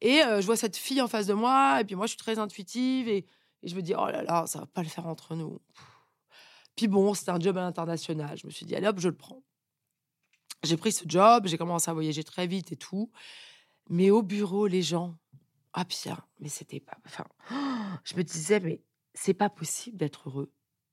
Et 0.01 0.19
je 0.21 0.45
vois 0.45 0.57
cette 0.57 0.77
fille 0.77 1.01
en 1.01 1.07
face 1.07 1.25
de 1.25 1.33
moi, 1.33 1.81
et 1.81 1.83
puis 1.83 1.95
moi, 1.95 2.05
je 2.05 2.09
suis 2.09 2.17
très 2.17 2.37
intuitive, 2.37 3.07
et, 3.07 3.25
et 3.63 3.67
je 3.67 3.75
me 3.75 3.81
dis, 3.81 3.93
oh 3.97 4.07
là 4.07 4.21
là, 4.23 4.45
ça 4.45 4.59
va 4.59 4.65
pas 4.67 4.83
le 4.83 4.89
faire 4.89 5.07
entre 5.07 5.35
nous. 5.35 5.59
Puis 6.77 6.87
bon, 6.87 7.13
c'était 7.15 7.31
un 7.31 7.39
job 7.39 7.57
à 7.57 7.61
l'international. 7.61 8.37
Je 8.37 8.45
me 8.45 8.51
suis 8.51 8.65
dit, 8.65 8.75
allez 8.75 8.87
hop, 8.87 8.99
je 8.99 9.09
le 9.09 9.15
prends. 9.15 9.43
J'ai 10.63 10.77
pris 10.77 10.91
ce 10.91 11.03
job, 11.07 11.47
j'ai 11.47 11.57
commencé 11.57 11.89
à 11.89 11.93
voyager 11.93 12.23
très 12.23 12.47
vite 12.47 12.71
et 12.71 12.77
tout. 12.77 13.11
Mais 13.89 14.11
au 14.11 14.21
bureau, 14.21 14.67
les 14.67 14.83
gens, 14.83 15.17
ah 15.73 15.85
Pierre, 15.85 16.27
mais 16.39 16.49
c'était 16.49 16.79
pas. 16.79 16.97
Enfin, 17.05 17.25
je 18.03 18.15
me 18.15 18.23
disais, 18.23 18.59
mais 18.59 18.81
c'est 19.13 19.33
pas 19.33 19.49
possible 19.49 19.97
d'être 19.97 20.29
heureux. 20.29 20.51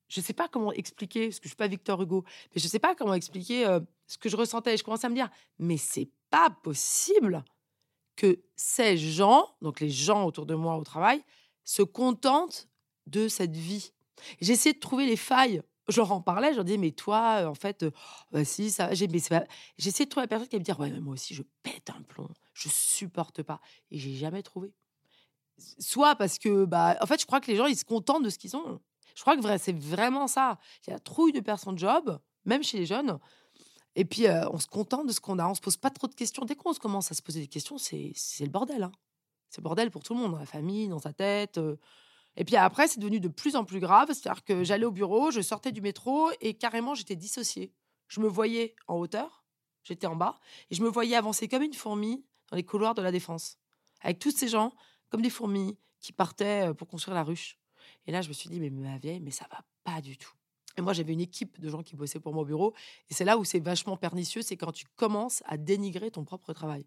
Je 0.08 0.20
sais 0.20 0.32
pas 0.32 0.48
comment 0.48 0.72
expliquer, 0.72 1.28
parce 1.28 1.40
que 1.40 1.44
je 1.44 1.48
suis 1.48 1.56
pas 1.56 1.68
Victor 1.68 2.00
Hugo, 2.00 2.24
mais 2.54 2.60
je 2.60 2.68
sais 2.68 2.78
pas 2.78 2.94
comment 2.94 3.14
expliquer 3.14 3.66
euh, 3.66 3.80
ce 4.06 4.16
que 4.16 4.28
je 4.28 4.36
ressentais. 4.36 4.76
Je 4.76 4.84
commençais 4.84 5.06
à 5.06 5.10
me 5.10 5.14
dire, 5.14 5.30
mais 5.58 5.76
c'est 5.76 6.10
pas 6.30 6.50
possible 6.50 7.44
que 8.16 8.42
ces 8.56 8.96
gens, 8.96 9.54
donc 9.60 9.80
les 9.80 9.90
gens 9.90 10.24
autour 10.24 10.46
de 10.46 10.54
moi 10.54 10.76
au 10.76 10.84
travail, 10.84 11.22
se 11.62 11.82
contentent 11.82 12.68
de 13.06 13.28
cette 13.28 13.56
vie. 13.56 13.92
J'ai 14.40 14.52
essayé 14.52 14.72
de 14.72 14.80
trouver 14.80 15.06
les 15.06 15.16
failles 15.16 15.62
je 15.88 16.00
leur 16.00 16.12
en 16.12 16.20
parlais, 16.20 16.50
je 16.50 16.56
leur 16.56 16.64
disais, 16.64 16.78
mais 16.78 16.92
toi, 16.92 17.42
euh, 17.42 17.46
en 17.46 17.54
fait, 17.54 17.82
euh, 17.82 17.90
bah, 18.30 18.44
si, 18.44 18.70
ça 18.70 18.92
j'ai, 18.94 19.08
mais 19.08 19.18
de 19.18 20.04
trouver 20.04 20.24
la 20.24 20.28
personne 20.28 20.48
qui 20.48 20.56
allait 20.56 20.60
me 20.60 20.64
dire, 20.64 20.80
ouais, 20.80 20.90
mais 20.90 21.00
moi 21.00 21.14
aussi, 21.14 21.34
je 21.34 21.42
pète 21.62 21.90
un 21.90 22.02
plomb, 22.02 22.28
je 22.52 22.68
supporte 22.68 23.42
pas. 23.42 23.60
Et 23.90 23.98
j'ai 23.98 24.14
jamais 24.14 24.42
trouvé. 24.42 24.72
Soit 25.78 26.16
parce 26.16 26.38
que, 26.38 26.64
bah, 26.64 26.96
en 27.00 27.06
fait, 27.06 27.20
je 27.20 27.26
crois 27.26 27.40
que 27.40 27.50
les 27.50 27.56
gens, 27.56 27.66
ils 27.66 27.76
se 27.76 27.84
contentent 27.84 28.24
de 28.24 28.30
ce 28.30 28.38
qu'ils 28.38 28.56
ont. 28.56 28.80
Je 29.14 29.20
crois 29.20 29.36
que 29.36 29.42
vrai, 29.42 29.58
c'est 29.58 29.76
vraiment 29.76 30.26
ça. 30.26 30.58
Il 30.86 30.90
y 30.90 30.92
a 30.92 30.98
trop 30.98 31.30
de 31.30 31.40
personnes 31.40 31.74
de 31.74 31.80
job, 31.80 32.18
même 32.44 32.62
chez 32.64 32.78
les 32.78 32.86
jeunes. 32.86 33.18
Et 33.94 34.04
puis, 34.04 34.26
euh, 34.26 34.48
on 34.50 34.58
se 34.58 34.66
contente 34.66 35.06
de 35.06 35.12
ce 35.12 35.20
qu'on 35.20 35.38
a. 35.38 35.46
On 35.46 35.54
se 35.54 35.60
pose 35.60 35.76
pas 35.76 35.90
trop 35.90 36.08
de 36.08 36.14
questions. 36.14 36.44
Dès 36.44 36.56
qu'on 36.56 36.74
commence 36.74 37.12
à 37.12 37.14
se 37.14 37.22
poser 37.22 37.40
des 37.40 37.46
questions, 37.46 37.78
c'est, 37.78 38.12
c'est 38.16 38.44
le 38.44 38.50
bordel. 38.50 38.82
Hein. 38.82 38.92
C'est 39.50 39.60
le 39.60 39.64
bordel 39.64 39.90
pour 39.92 40.02
tout 40.02 40.14
le 40.14 40.20
monde, 40.20 40.32
dans 40.32 40.38
la 40.38 40.46
famille, 40.46 40.88
dans 40.88 40.98
sa 40.98 41.12
tête. 41.12 41.60
Et 42.36 42.44
puis 42.44 42.56
après, 42.56 42.88
c'est 42.88 43.00
devenu 43.00 43.20
de 43.20 43.28
plus 43.28 43.56
en 43.56 43.64
plus 43.64 43.80
grave. 43.80 44.08
C'est-à-dire 44.08 44.44
que 44.44 44.64
j'allais 44.64 44.84
au 44.84 44.90
bureau, 44.90 45.30
je 45.30 45.40
sortais 45.40 45.72
du 45.72 45.80
métro 45.80 46.30
et 46.40 46.54
carrément, 46.54 46.94
j'étais 46.94 47.16
dissociée. 47.16 47.72
Je 48.08 48.20
me 48.20 48.28
voyais 48.28 48.74
en 48.86 48.96
hauteur, 48.96 49.44
j'étais 49.82 50.06
en 50.06 50.16
bas, 50.16 50.38
et 50.70 50.74
je 50.74 50.82
me 50.82 50.88
voyais 50.88 51.16
avancer 51.16 51.48
comme 51.48 51.62
une 51.62 51.74
fourmi 51.74 52.24
dans 52.50 52.56
les 52.56 52.64
couloirs 52.64 52.94
de 52.94 53.02
la 53.02 53.12
défense, 53.12 53.58
avec 54.00 54.18
tous 54.18 54.30
ces 54.30 54.48
gens 54.48 54.74
comme 55.08 55.22
des 55.22 55.30
fourmis 55.30 55.78
qui 56.00 56.12
partaient 56.12 56.68
euh, 56.68 56.74
pour 56.74 56.88
construire 56.88 57.14
la 57.14 57.22
ruche. 57.22 57.58
Et 58.06 58.12
là, 58.12 58.20
je 58.20 58.28
me 58.28 58.34
suis 58.34 58.50
dit, 58.50 58.60
mais 58.60 58.70
ma 58.70 58.98
vieille, 58.98 59.20
mais 59.20 59.30
ça 59.30 59.46
va 59.50 59.64
pas 59.84 60.00
du 60.00 60.18
tout. 60.18 60.32
Et 60.76 60.82
moi, 60.82 60.92
j'avais 60.92 61.12
une 61.12 61.20
équipe 61.20 61.60
de 61.60 61.68
gens 61.68 61.82
qui 61.82 61.96
bossaient 61.96 62.20
pour 62.20 62.34
mon 62.34 62.44
bureau. 62.44 62.74
Et 63.08 63.14
c'est 63.14 63.24
là 63.24 63.38
où 63.38 63.44
c'est 63.44 63.60
vachement 63.60 63.96
pernicieux, 63.96 64.42
c'est 64.42 64.56
quand 64.56 64.72
tu 64.72 64.86
commences 64.96 65.42
à 65.46 65.56
dénigrer 65.56 66.10
ton 66.10 66.24
propre 66.24 66.52
travail. 66.52 66.84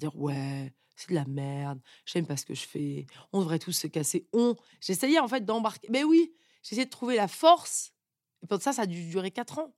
Dire, 0.00 0.16
ouais, 0.16 0.72
c'est 0.96 1.10
de 1.10 1.14
la 1.14 1.24
merde, 1.24 1.80
j'aime 2.04 2.26
pas 2.26 2.36
ce 2.36 2.44
que 2.44 2.54
je 2.54 2.66
fais, 2.66 3.06
on 3.32 3.40
devrait 3.40 3.58
tous 3.58 3.72
se 3.72 3.86
casser. 3.86 4.26
On. 4.32 4.56
J'essayais 4.80 5.18
en 5.18 5.28
fait 5.28 5.44
d'embarquer. 5.44 5.88
Mais 5.90 6.04
oui, 6.04 6.32
j'essayais 6.62 6.86
de 6.86 6.90
trouver 6.90 7.16
la 7.16 7.28
force. 7.28 7.92
Et 8.42 8.46
pour 8.46 8.60
ça, 8.60 8.72
ça 8.72 8.82
a 8.82 8.86
dû 8.86 9.08
durer 9.08 9.30
quatre 9.30 9.58
ans. 9.58 9.74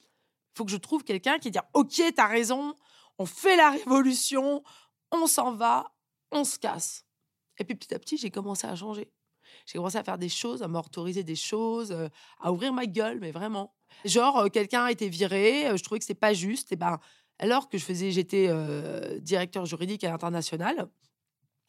Il 0.00 0.58
faut 0.58 0.64
que 0.64 0.70
je 0.70 0.76
trouve 0.76 1.04
quelqu'un 1.04 1.38
qui 1.38 1.50
dit 1.50 1.58
Ok, 1.74 2.00
t'as 2.14 2.26
raison, 2.26 2.74
on 3.18 3.26
fait 3.26 3.56
la 3.56 3.70
révolution, 3.70 4.62
on 5.12 5.26
s'en 5.26 5.52
va, 5.52 5.92
on 6.30 6.44
se 6.44 6.58
casse. 6.58 7.04
Et 7.58 7.64
puis 7.64 7.74
petit 7.74 7.94
à 7.94 7.98
petit, 7.98 8.16
j'ai 8.16 8.30
commencé 8.30 8.66
à 8.66 8.76
changer. 8.76 9.12
J'ai 9.66 9.78
commencé 9.78 9.98
à 9.98 10.04
faire 10.04 10.18
des 10.18 10.28
choses, 10.28 10.62
à 10.62 10.68
m'autoriser 10.68 11.24
des 11.24 11.36
choses, 11.36 11.92
euh, 11.92 12.08
à 12.40 12.52
ouvrir 12.52 12.72
ma 12.72 12.86
gueule, 12.86 13.18
mais 13.20 13.32
vraiment. 13.32 13.74
Genre, 14.04 14.38
euh, 14.38 14.48
quelqu'un 14.48 14.84
a 14.84 14.92
été 14.92 15.08
viré, 15.08 15.66
euh, 15.66 15.76
je 15.76 15.82
trouvais 15.82 15.98
que 15.98 16.04
c'est 16.04 16.14
pas 16.14 16.32
juste, 16.32 16.72
et 16.72 16.76
ben 16.76 16.98
alors 17.38 17.68
que 17.68 17.78
je 17.78 17.84
faisais, 17.84 18.10
j'étais 18.10 18.46
euh, 18.48 19.18
directeur 19.20 19.66
juridique 19.66 20.04
à 20.04 20.10
l'international, 20.10 20.88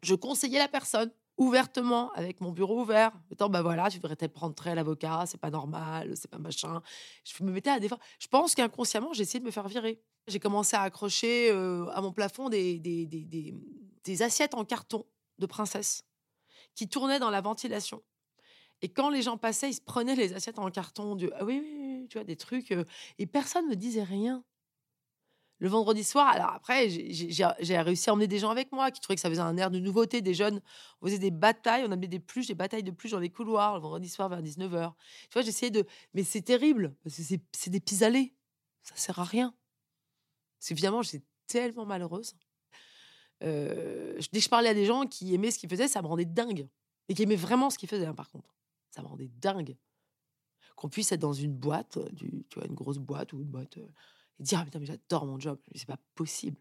je 0.02 0.16
conseillais 0.16 0.60
la 0.60 0.68
personne 0.68 1.12
ouvertement 1.40 2.12
avec 2.12 2.42
mon 2.42 2.52
bureau 2.52 2.82
ouvert, 2.82 3.12
étant 3.32 3.50
bah 3.50 3.62
voilà, 3.62 3.90
tu 3.90 3.98
devrais 3.98 4.16
peut-être 4.18 4.34
prendre 4.34 4.54
très 4.54 4.76
l'avocat, 4.76 5.24
c'est 5.26 5.40
pas 5.40 5.50
normal, 5.50 6.12
c'est 6.16 6.30
pas 6.30 6.38
machin. 6.38 6.82
Je 7.24 7.44
me 7.44 7.52
mettais 7.52 7.70
à 7.70 7.80
défendre. 7.80 8.02
Je 8.20 8.28
pense 8.28 8.56
qu'inconsciemment, 8.56 9.14
j'ai 9.14 9.22
essayé 9.22 9.40
de 9.40 9.46
me 9.46 9.52
faire 9.52 9.68
virer. 9.68 10.02
J'ai 10.28 10.40
commencé 10.40 10.76
à 10.76 10.82
accrocher 10.82 11.50
euh, 11.50 11.88
à 11.94 12.02
mon 12.02 12.12
plafond 12.12 12.50
des, 12.50 12.78
des, 12.78 13.06
des, 13.06 13.56
des, 14.04 14.22
assiettes 14.22 14.54
en 14.54 14.66
carton 14.66 15.06
de 15.40 15.46
princesse 15.46 16.04
qui 16.76 16.90
tournaient 16.90 17.20
dans 17.20 17.30
la 17.30 17.40
ventilation. 17.42 18.04
Et 18.82 18.90
quand 18.90 19.10
les 19.10 19.22
gens 19.22 19.38
passaient, 19.38 19.70
ils 19.70 19.76
se 19.76 19.82
prenaient 19.82 20.16
les 20.16 20.34
assiettes 20.34 20.60
en 20.60 20.70
carton. 20.70 21.16
De, 21.16 21.32
ah 21.38 21.46
oui, 21.46 22.06
tu 22.10 22.18
vois, 22.18 22.26
des 22.26 22.36
trucs. 22.36 22.72
Euh, 22.74 22.84
et 23.18 23.26
personne 23.26 23.66
ne 23.66 23.70
me 23.72 23.76
disait 23.76 24.04
rien 24.04 24.44
le 25.60 25.68
vendredi 25.68 26.06
soir, 26.06 26.28
alors 26.28 26.52
après, 26.54 26.90
j'ai 26.90 27.82
réussi 27.82 28.10
à 28.10 28.14
emmener 28.14 28.28
des 28.28 28.40
gens 28.40 28.50
avec 28.50 28.72
moi 28.72 28.92
qui 28.92 29.02
trouvaient 29.02 29.16
que 29.16 29.22
ça 29.22 29.30
faisait 29.30 29.42
un 29.42 29.58
air 29.58 29.70
de 29.70 29.80
nouveauté. 29.80 30.22
Des 30.22 30.34
jeunes, 30.34 30.62
on 31.02 31.08
faisait 31.08 31.20
des 31.20 31.32
batailles, 31.32 31.84
on 31.86 31.92
amenait 31.92 32.08
des 32.08 32.20
pluches, 32.20 32.48
des 32.48 32.56
batailles 32.56 32.84
de 32.84 32.92
pluches 32.92 33.12
dans 33.12 33.20
les 33.20 33.30
couloirs 33.30 33.76
le 33.76 33.82
vendredi 33.82 34.08
soir 34.08 34.30
vers 34.30 34.42
19h. 34.42 34.94
Tu 35.24 35.34
vois, 35.34 35.42
j'essayais 35.42 35.70
de. 35.70 35.86
Mais 36.14 36.24
c'est 36.24 36.42
terrible, 36.42 36.96
c'est 37.06 37.70
des 37.70 37.80
pis-aller. 37.82 38.34
Ça 38.84 38.96
sert 38.96 39.20
à 39.20 39.26
rien. 39.26 39.54
C'est 40.60 40.74
évidemment, 40.74 41.02
j'étais 41.02 41.26
tellement 41.48 41.86
malheureuse. 41.86 42.36
Euh, 43.44 44.18
dès 44.32 44.40
que 44.40 44.44
je 44.44 44.50
parlais 44.50 44.70
à 44.70 44.74
des 44.74 44.86
gens 44.86 45.06
qui 45.06 45.34
aimaient 45.34 45.52
ce 45.52 45.60
qu'ils 45.60 45.70
faisaient, 45.70 45.90
ça 45.90 46.02
me 46.02 46.08
rendait 46.08 46.26
dingue. 46.26 46.70
Et 47.10 47.14
qui 47.14 47.24
aimaient 47.24 47.36
vraiment 47.36 47.70
ce 47.70 47.78
qu'ils 47.78 47.90
faisaient, 47.90 48.06
hein, 48.06 48.14
par 48.14 48.30
contre. 48.30 48.56
Ça 48.92 49.02
me 49.02 49.08
rendait 49.08 49.30
dingue. 49.42 49.76
Qu'on 50.76 50.88
puisse 50.88 51.12
être 51.12 51.20
dans 51.20 51.34
une 51.34 51.54
boîte, 51.54 52.00
du, 52.14 52.46
tu 52.50 52.60
vois, 52.60 52.68
une 52.68 52.76
grosse 52.76 53.00
boîte 53.00 53.34
ou 53.34 53.42
une 53.42 53.50
boîte. 53.50 53.78
Euh, 53.78 53.88
dire 54.40 54.60
ah, 54.62 54.66
putain 54.66 54.80
mais 54.80 54.86
j'adore 54.86 55.26
mon 55.26 55.40
job 55.40 55.60
mais 55.72 55.80
c'est 55.80 55.88
pas 55.88 56.00
possible. 56.16 56.58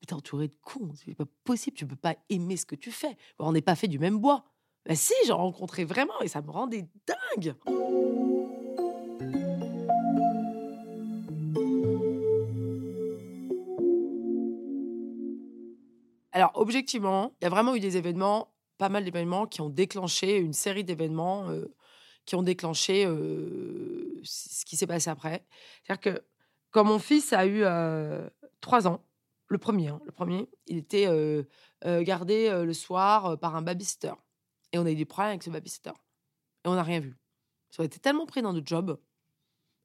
Mais 0.00 0.06
t'es 0.06 0.14
entouré 0.14 0.48
de 0.48 0.56
cons 0.62 0.92
c'est 0.94 1.14
pas 1.14 1.26
possible 1.44 1.76
tu 1.76 1.86
peux 1.86 1.96
pas 1.96 2.16
aimer 2.28 2.56
ce 2.56 2.66
que 2.66 2.74
tu 2.76 2.90
fais. 2.90 3.16
On 3.38 3.52
n'est 3.52 3.62
pas 3.62 3.76
fait 3.76 3.88
du 3.88 3.98
même 3.98 4.18
bois. 4.18 4.44
Bah 4.86 4.94
si 4.94 5.14
j'en 5.26 5.36
rencontrais 5.38 5.84
vraiment 5.84 6.20
et 6.22 6.28
ça 6.28 6.40
me 6.40 6.50
rendait 6.50 6.88
dingue 7.06 7.54
Alors, 16.32 16.52
objectivement, 16.54 17.34
il 17.40 17.44
y 17.44 17.46
a 17.46 17.50
vraiment 17.50 17.74
eu 17.74 17.80
des 17.80 17.96
événements, 17.96 18.54
pas 18.78 18.88
mal 18.88 19.04
d'événements 19.04 19.46
qui 19.46 19.60
ont 19.60 19.68
déclenché 19.68 20.36
une 20.36 20.52
série 20.52 20.84
d'événements 20.84 21.48
qui 22.24 22.36
ont 22.36 22.42
déclenché 22.42 23.04
ce 24.22 24.64
qui 24.64 24.76
s'est 24.76 24.86
passé 24.86 25.10
après. 25.10 25.44
C'est-à-dire 25.82 26.00
que 26.00 26.24
quand 26.70 26.84
mon 26.84 26.98
fils 26.98 27.32
a 27.32 27.46
eu 27.46 27.64
trois 28.60 28.86
ans, 28.86 29.04
le 29.48 29.58
premier, 29.58 29.88
hein, 29.88 30.00
le 30.04 30.12
premier, 30.12 30.48
il 30.66 30.76
était 30.76 31.06
gardé 31.84 32.50
le 32.64 32.72
soir 32.72 33.38
par 33.38 33.56
un 33.56 33.62
babysitter. 33.62 34.12
Et 34.72 34.78
on 34.78 34.86
a 34.86 34.90
eu 34.90 34.96
des 34.96 35.04
problèmes 35.04 35.30
avec 35.30 35.42
ce 35.42 35.50
babysitter. 35.50 35.92
Et 36.64 36.68
on 36.68 36.74
n'a 36.74 36.82
rien 36.82 37.00
vu. 37.00 37.16
Ça 37.70 37.84
était 37.84 37.98
tellement 37.98 38.26
pris 38.26 38.42
dans 38.42 38.52
notre 38.52 38.66
job. 38.66 39.00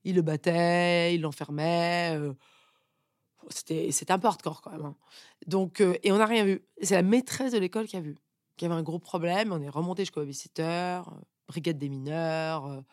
Il 0.03 0.15
le 0.15 0.21
battait, 0.21 1.15
il 1.15 1.21
l'enfermait. 1.21 2.19
c'était, 3.49 3.91
c'était 3.91 4.13
un 4.13 4.19
peu 4.19 4.27
hardcore 4.27 4.61
quand 4.61 4.71
même. 4.71 4.85
Hein. 4.85 4.95
Donc, 5.47 5.81
et 5.81 6.11
on 6.11 6.17
n'a 6.17 6.27
rien 6.27 6.45
vu. 6.45 6.63
C'est 6.81 6.95
la 6.95 7.01
maîtresse 7.01 7.53
de 7.53 7.57
l'école 7.57 7.87
qui 7.87 7.97
a 7.97 8.01
vu. 8.01 8.15
Qui 8.57 8.65
avait 8.65 8.75
un 8.75 8.83
gros 8.83 8.99
problème. 8.99 9.51
On 9.51 9.61
est 9.61 9.69
remonté 9.69 10.03
jusqu'au 10.03 10.19
babysitter, 10.19 11.01
brigade 11.47 11.79
des 11.79 11.89
mineurs. 11.89 12.83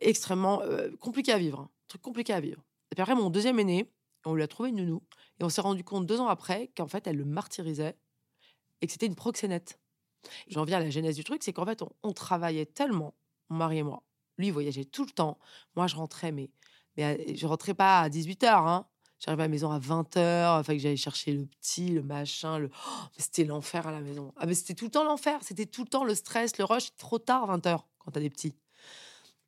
extrêmement 0.00 0.62
compliqué 1.00 1.32
à 1.32 1.38
vivre. 1.38 1.60
Hein. 1.60 1.70
Truc 1.88 2.02
compliqué 2.02 2.32
à 2.34 2.40
vivre. 2.40 2.62
Après, 3.00 3.14
mon 3.14 3.30
deuxième 3.30 3.58
aîné, 3.58 3.90
on 4.24 4.34
lui 4.34 4.42
a 4.42 4.48
trouvé 4.48 4.70
une 4.70 4.76
nounou. 4.76 5.02
Et 5.40 5.44
on 5.44 5.48
s'est 5.48 5.60
rendu 5.60 5.84
compte 5.84 6.06
deux 6.06 6.20
ans 6.20 6.28
après 6.28 6.70
qu'en 6.76 6.88
fait, 6.88 7.06
elle 7.06 7.16
le 7.16 7.24
martyrisait 7.24 7.96
et 8.80 8.86
que 8.86 8.92
c'était 8.92 9.06
une 9.06 9.16
proxénète. 9.16 9.78
J'en 10.48 10.64
viens 10.64 10.78
à 10.78 10.80
la 10.80 10.90
genèse 10.90 11.16
du 11.16 11.24
truc, 11.24 11.42
c'est 11.42 11.52
qu'en 11.52 11.66
fait, 11.66 11.82
on, 12.02 12.12
travaillait 12.12 12.66
tellement, 12.66 13.14
mon 13.50 13.58
mari 13.58 13.78
et 13.78 13.82
moi. 13.82 14.02
Lui, 14.38 14.48
il 14.48 14.52
voyageait 14.52 14.84
tout 14.84 15.04
le 15.04 15.10
temps. 15.10 15.38
Moi, 15.76 15.86
je 15.86 15.96
rentrais, 15.96 16.32
mais, 16.32 16.50
mais 16.96 17.36
je 17.36 17.46
rentrais 17.46 17.74
pas 17.74 18.00
à 18.00 18.08
18h. 18.08 18.46
Hein. 18.46 18.86
J'arrivais 19.20 19.42
à 19.42 19.46
la 19.46 19.50
maison 19.50 19.70
à 19.70 19.78
20h, 19.78 20.60
enfin 20.60 20.74
que 20.74 20.78
j'allais 20.78 20.96
chercher 20.96 21.32
le 21.32 21.46
petit, 21.46 21.88
le 21.88 22.02
machin, 22.02 22.58
le... 22.58 22.70
Oh, 22.74 23.04
c'était 23.16 23.44
l'enfer 23.44 23.86
à 23.86 23.92
la 23.92 24.00
maison. 24.00 24.32
Ah, 24.36 24.46
mais 24.46 24.54
c'était 24.54 24.74
tout 24.74 24.86
le 24.86 24.90
temps 24.90 25.04
l'enfer, 25.04 25.38
c'était 25.42 25.66
tout 25.66 25.82
le 25.82 25.88
temps 25.88 26.04
le 26.04 26.14
stress, 26.14 26.58
le 26.58 26.64
rush, 26.64 26.94
trop 26.96 27.18
tard, 27.18 27.48
20h, 27.48 27.80
quand 27.98 28.10
t'as 28.10 28.20
des 28.20 28.28
petits. 28.28 28.54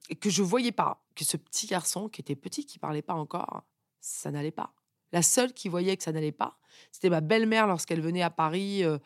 Et 0.09 0.15
que 0.15 0.31
je 0.31 0.43
voyais 0.43 0.73
pas 0.73 1.03
que 1.17 1.25
ce 1.25 1.37
petit 1.37 1.67
garçon, 1.67 2.09
qui 2.09 2.21
était 2.21 2.37
petit, 2.37 2.65
qui 2.65 2.79
parlait 2.79 3.03
pas 3.03 3.15
encore, 3.15 3.65
ça 4.01 4.31
n'allait 4.31 4.53
pas. 4.53 4.73
La 5.13 5.23
seule 5.23 5.53
qui 5.53 5.69
voyait 5.69 5.97
que 5.97 6.03
ça 6.03 6.13
n'allait 6.13 6.31
pas, 6.31 6.59
c'était 6.93 7.11
ma 7.11 7.21
belle-mère 7.21 7.67
lorsqu'elle 7.67 8.01
venait 8.01 8.23
à 8.23 8.31
Paris 8.31 8.85
euh, 8.85 8.99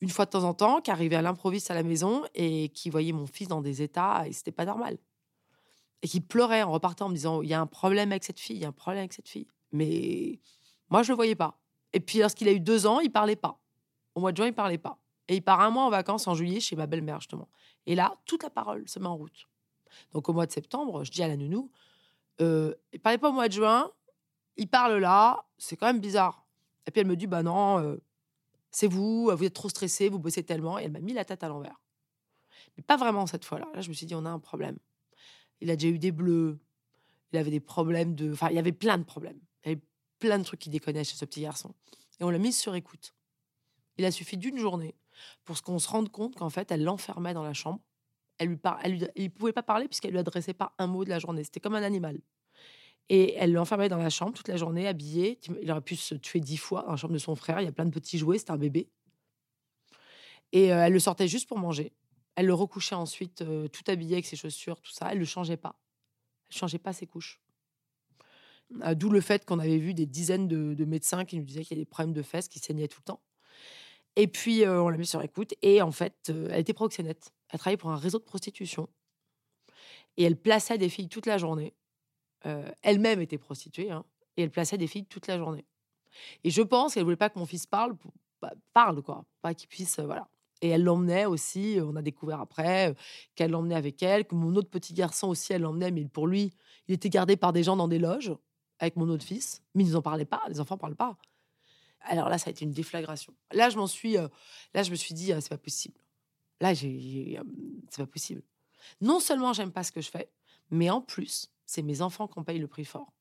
une 0.00 0.10
fois 0.10 0.26
de 0.26 0.30
temps 0.30 0.44
en 0.44 0.54
temps, 0.54 0.80
qui 0.80 0.90
arrivait 0.90 1.16
à 1.16 1.22
l'improviste 1.22 1.70
à 1.70 1.74
la 1.74 1.82
maison 1.82 2.24
et 2.34 2.68
qui 2.70 2.90
voyait 2.90 3.12
mon 3.12 3.26
fils 3.26 3.48
dans 3.48 3.60
des 3.60 3.82
états 3.82 4.26
et 4.26 4.32
c'était 4.32 4.52
pas 4.52 4.64
normal. 4.64 4.98
Et 6.02 6.08
qui 6.08 6.20
pleurait 6.20 6.62
en 6.62 6.70
repartant 6.70 7.06
en 7.06 7.08
me 7.08 7.14
disant 7.14 7.42
il 7.42 7.48
y 7.48 7.54
a 7.54 7.60
un 7.60 7.66
problème 7.66 8.12
avec 8.12 8.24
cette 8.24 8.38
fille, 8.38 8.56
il 8.56 8.62
y 8.62 8.64
a 8.64 8.68
un 8.68 8.72
problème 8.72 9.00
avec 9.00 9.12
cette 9.12 9.28
fille. 9.28 9.46
Mais 9.72 10.38
moi 10.90 11.02
je 11.02 11.10
le 11.10 11.16
voyais 11.16 11.34
pas. 11.34 11.58
Et 11.92 12.00
puis 12.00 12.18
lorsqu'il 12.18 12.48
a 12.48 12.52
eu 12.52 12.60
deux 12.60 12.86
ans, 12.86 13.00
il 13.00 13.10
parlait 13.10 13.36
pas. 13.36 13.58
Au 14.14 14.20
mois 14.20 14.32
de 14.32 14.36
juin, 14.36 14.46
il 14.46 14.54
parlait 14.54 14.78
pas. 14.78 14.98
Et 15.28 15.36
il 15.36 15.42
part 15.42 15.60
un 15.60 15.70
mois 15.70 15.84
en 15.84 15.90
vacances 15.90 16.28
en 16.28 16.34
juillet 16.34 16.60
chez 16.60 16.76
ma 16.76 16.86
belle-mère 16.86 17.20
justement. 17.20 17.48
Et 17.86 17.94
là, 17.94 18.16
toute 18.26 18.42
la 18.42 18.50
parole 18.50 18.86
se 18.88 18.98
met 18.98 19.06
en 19.06 19.16
route. 19.16 19.48
Donc 20.12 20.28
au 20.28 20.32
mois 20.32 20.46
de 20.46 20.52
septembre, 20.52 21.04
je 21.04 21.10
dis 21.10 21.22
à 21.22 21.28
la 21.28 21.36
nounou, 21.36 21.70
euh, 22.40 22.74
il 22.92 23.00
parlait 23.00 23.18
pas 23.18 23.30
au 23.30 23.32
mois 23.32 23.48
de 23.48 23.52
juin, 23.52 23.90
il 24.56 24.68
parle 24.68 24.96
là, 24.98 25.44
c'est 25.58 25.76
quand 25.76 25.86
même 25.86 26.00
bizarre. 26.00 26.46
Et 26.86 26.90
puis 26.90 27.00
elle 27.00 27.06
me 27.06 27.16
dit, 27.16 27.26
bah 27.26 27.42
non, 27.42 27.78
euh, 27.80 27.96
c'est 28.70 28.86
vous, 28.86 29.30
vous 29.34 29.44
êtes 29.44 29.54
trop 29.54 29.68
stressé, 29.68 30.08
vous 30.08 30.18
bossez 30.18 30.42
tellement. 30.42 30.78
Et 30.78 30.84
elle 30.84 30.92
m'a 30.92 31.00
mis 31.00 31.12
la 31.12 31.24
tête 31.24 31.42
à 31.42 31.48
l'envers. 31.48 31.80
Mais 32.76 32.82
pas 32.82 32.96
vraiment 32.96 33.26
cette 33.26 33.44
fois-là. 33.44 33.66
Là, 33.74 33.80
je 33.80 33.88
me 33.88 33.94
suis 33.94 34.06
dit, 34.06 34.14
on 34.14 34.24
a 34.24 34.30
un 34.30 34.38
problème. 34.38 34.78
Il 35.60 35.70
a 35.70 35.76
déjà 35.76 35.88
eu 35.88 35.98
des 35.98 36.12
bleus, 36.12 36.58
il 37.32 37.38
avait 37.38 37.50
des 37.50 37.60
problèmes 37.60 38.14
de. 38.14 38.32
Enfin, 38.32 38.48
il 38.50 38.56
y 38.56 38.58
avait 38.58 38.72
plein 38.72 38.98
de 38.98 39.04
problèmes. 39.04 39.40
Il 39.64 39.68
y 39.68 39.72
avait 39.72 39.82
plein 40.18 40.38
de 40.38 40.44
trucs 40.44 40.60
qui 40.60 40.70
déconnaient 40.70 41.04
chez 41.04 41.16
ce 41.16 41.24
petit 41.24 41.40
garçon. 41.40 41.74
Et 42.20 42.24
on 42.24 42.30
l'a 42.30 42.38
mise 42.38 42.58
sur 42.58 42.74
écoute. 42.74 43.14
Il 43.98 44.04
a 44.04 44.10
suffi 44.10 44.36
d'une 44.36 44.58
journée 44.58 44.94
pour 45.44 45.60
qu'on 45.62 45.78
se 45.78 45.88
rende 45.88 46.10
compte 46.10 46.36
qu'en 46.36 46.50
fait, 46.50 46.70
elle 46.70 46.84
l'enfermait 46.84 47.34
dans 47.34 47.42
la 47.42 47.54
chambre. 47.54 47.80
Elle 48.38 48.48
lui, 48.48 48.56
par... 48.56 48.80
Il 49.16 49.30
pouvait 49.30 49.52
pas 49.52 49.62
parler 49.62 49.88
puisqu'elle 49.88 50.12
lui 50.12 50.18
adressait 50.18 50.54
pas 50.54 50.74
un 50.78 50.86
mot 50.86 51.04
de 51.04 51.10
la 51.10 51.18
journée. 51.18 51.44
C'était 51.44 51.60
comme 51.60 51.74
un 51.74 51.82
animal. 51.82 52.18
Et 53.08 53.34
elle 53.34 53.52
l'enfermait 53.52 53.88
dans 53.88 53.98
la 53.98 54.10
chambre 54.10 54.32
toute 54.32 54.48
la 54.48 54.56
journée, 54.56 54.88
habillée. 54.88 55.38
Il 55.62 55.70
aurait 55.70 55.80
pu 55.80 55.96
se 55.96 56.14
tuer 56.14 56.40
dix 56.40 56.56
fois 56.56 56.82
dans 56.82 56.90
la 56.90 56.96
chambre 56.96 57.14
de 57.14 57.18
son 57.18 57.36
frère. 57.36 57.60
Il 57.60 57.64
y 57.64 57.68
a 57.68 57.72
plein 57.72 57.84
de 57.84 57.90
petits 57.90 58.18
jouets, 58.18 58.38
c'était 58.38 58.50
un 58.50 58.56
bébé. 58.56 58.88
Et 60.52 60.72
euh, 60.72 60.86
elle 60.86 60.92
le 60.92 60.98
sortait 60.98 61.28
juste 61.28 61.48
pour 61.48 61.58
manger. 61.58 61.92
Elle 62.34 62.46
le 62.46 62.54
recouchait 62.54 62.94
ensuite, 62.94 63.42
euh, 63.42 63.68
tout 63.68 63.84
habillé 63.86 64.14
avec 64.14 64.26
ses 64.26 64.36
chaussures, 64.36 64.80
tout 64.80 64.92
ça. 64.92 65.08
Elle 65.10 65.18
ne 65.18 65.20
le 65.20 65.26
changeait 65.26 65.56
pas. 65.56 65.78
Elle 66.50 66.56
changeait 66.56 66.78
pas 66.78 66.92
ses 66.92 67.06
couches. 67.06 67.40
Euh, 68.82 68.94
d'où 68.94 69.08
le 69.08 69.20
fait 69.20 69.44
qu'on 69.44 69.60
avait 69.60 69.78
vu 69.78 69.94
des 69.94 70.06
dizaines 70.06 70.48
de, 70.48 70.84
médecins 70.84 71.24
qui 71.24 71.38
nous 71.38 71.44
disaient 71.44 71.62
qu'il 71.62 71.76
y 71.76 71.78
avait 71.78 71.84
des 71.84 71.90
problèmes 71.90 72.14
de 72.14 72.22
fesses 72.22 72.48
qui 72.48 72.58
saignaient 72.58 72.88
tout 72.88 73.00
le 73.00 73.04
temps. 73.04 73.20
Et 74.16 74.26
puis, 74.26 74.66
on 74.66 74.88
l'a 74.88 74.96
mis 74.96 75.06
sur 75.06 75.20
écoute. 75.20 75.54
Et 75.60 75.82
en 75.82 75.92
fait, 75.92 76.32
elle 76.50 76.60
était 76.60 76.72
proxénète. 76.72 77.34
Elle 77.50 77.58
travaillait 77.58 77.76
pour 77.76 77.90
un 77.90 77.96
réseau 77.96 78.18
de 78.18 78.24
prostitution. 78.24 78.88
Et 80.16 80.24
elle 80.24 80.36
plaçait 80.36 80.78
des 80.78 80.88
filles 80.88 81.08
toute 81.08 81.26
la 81.26 81.38
journée 81.38 81.74
euh, 82.46 82.70
elle-même 82.82 83.20
était 83.20 83.38
prostituée, 83.38 83.90
hein, 83.90 84.04
et 84.36 84.42
elle 84.42 84.50
plaçait 84.50 84.78
des 84.78 84.86
filles 84.86 85.06
toute 85.06 85.26
la 85.26 85.38
journée. 85.38 85.64
Et 86.44 86.50
je 86.50 86.62
pense 86.62 86.94
qu'elle 86.94 87.04
voulait 87.04 87.16
pas 87.16 87.30
que 87.30 87.38
mon 87.38 87.46
fils 87.46 87.66
parle, 87.66 87.96
bah, 88.40 88.52
parle 88.72 89.02
quoi, 89.02 89.24
pas 89.42 89.54
qu'il 89.54 89.68
puisse, 89.68 89.98
euh, 89.98 90.04
voilà. 90.04 90.28
Et 90.62 90.68
elle 90.68 90.84
l'emmenait 90.84 91.26
aussi, 91.26 91.78
on 91.82 91.96
a 91.96 92.02
découvert 92.02 92.40
après 92.40 92.94
qu'elle 93.34 93.50
l'emmenait 93.50 93.74
avec 93.74 94.02
elle, 94.02 94.24
que 94.24 94.34
mon 94.34 94.54
autre 94.56 94.70
petit 94.70 94.94
garçon 94.94 95.28
aussi, 95.28 95.52
elle 95.52 95.62
l'emmenait, 95.62 95.90
mais 95.90 96.06
pour 96.06 96.26
lui, 96.26 96.50
il 96.88 96.94
était 96.94 97.10
gardé 97.10 97.36
par 97.36 97.52
des 97.52 97.62
gens 97.62 97.76
dans 97.76 97.88
des 97.88 97.98
loges 97.98 98.32
avec 98.78 98.96
mon 98.96 99.08
autre 99.10 99.24
fils, 99.24 99.62
mais 99.74 99.84
ils 99.84 99.92
n'en 99.92 100.02
parlaient 100.02 100.24
pas, 100.24 100.42
les 100.48 100.60
enfants 100.60 100.78
parlent 100.78 100.96
pas. 100.96 101.18
Alors 102.00 102.30
là, 102.30 102.38
ça 102.38 102.48
a 102.48 102.52
été 102.52 102.64
une 102.64 102.72
déflagration. 102.72 103.34
Là, 103.52 103.68
je 103.68 103.76
m'en 103.76 103.86
suis, 103.86 104.16
euh, 104.16 104.28
là, 104.72 104.82
je 104.82 104.90
me 104.90 104.96
suis 104.96 105.12
dit, 105.12 105.32
c'est 105.40 105.48
pas 105.48 105.58
possible. 105.58 105.98
Là, 106.60 106.74
j'ai, 106.74 107.38
c'est 107.90 108.02
pas 108.02 108.06
possible. 108.06 108.42
Non 109.00 109.20
seulement 109.20 109.52
j'aime 109.52 109.72
pas 109.72 109.82
ce 109.82 109.92
que 109.92 110.00
je 110.00 110.10
fais, 110.10 110.30
mais 110.70 110.90
en 110.90 111.00
plus, 111.00 111.50
c'est 111.64 111.82
mes 111.82 112.02
enfants 112.02 112.28
qui 112.28 112.38
en 112.38 112.44
payent 112.44 112.58
le 112.58 112.68
prix 112.68 112.84
fort. 112.84 113.12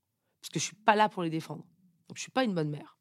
Parce 0.41 0.49
que 0.51 0.59
je 0.59 0.65
suis 0.65 0.75
pas 0.75 0.95
là 0.95 1.09
pour 1.09 1.23
les 1.23 1.29
défendre. 1.29 1.65
Donc 2.07 2.17
je 2.17 2.21
suis 2.21 2.31
pas 2.31 2.43
une 2.43 2.53
bonne 2.53 2.69
mère. 2.69 2.97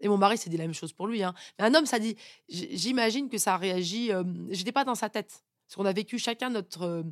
Et 0.00 0.08
mon 0.08 0.16
mari 0.16 0.36
s'est 0.36 0.50
dit 0.50 0.56
la 0.56 0.64
même 0.64 0.74
chose 0.74 0.92
pour 0.92 1.06
lui. 1.06 1.22
Hein. 1.22 1.34
Mais 1.58 1.66
un 1.66 1.74
homme, 1.74 1.86
ça 1.86 1.98
dit, 1.98 2.16
j'imagine 2.48 3.28
que 3.28 3.38
ça 3.38 3.54
a 3.54 3.56
réagi. 3.56 4.08
Je 4.08 4.46
J'étais 4.50 4.72
pas 4.72 4.84
dans 4.84 4.96
sa 4.96 5.08
tête. 5.08 5.44
Parce 5.66 5.76
qu'on 5.76 5.84
a 5.84 5.92
vécu 5.92 6.18
chacun 6.18 6.50
notre 6.50 7.04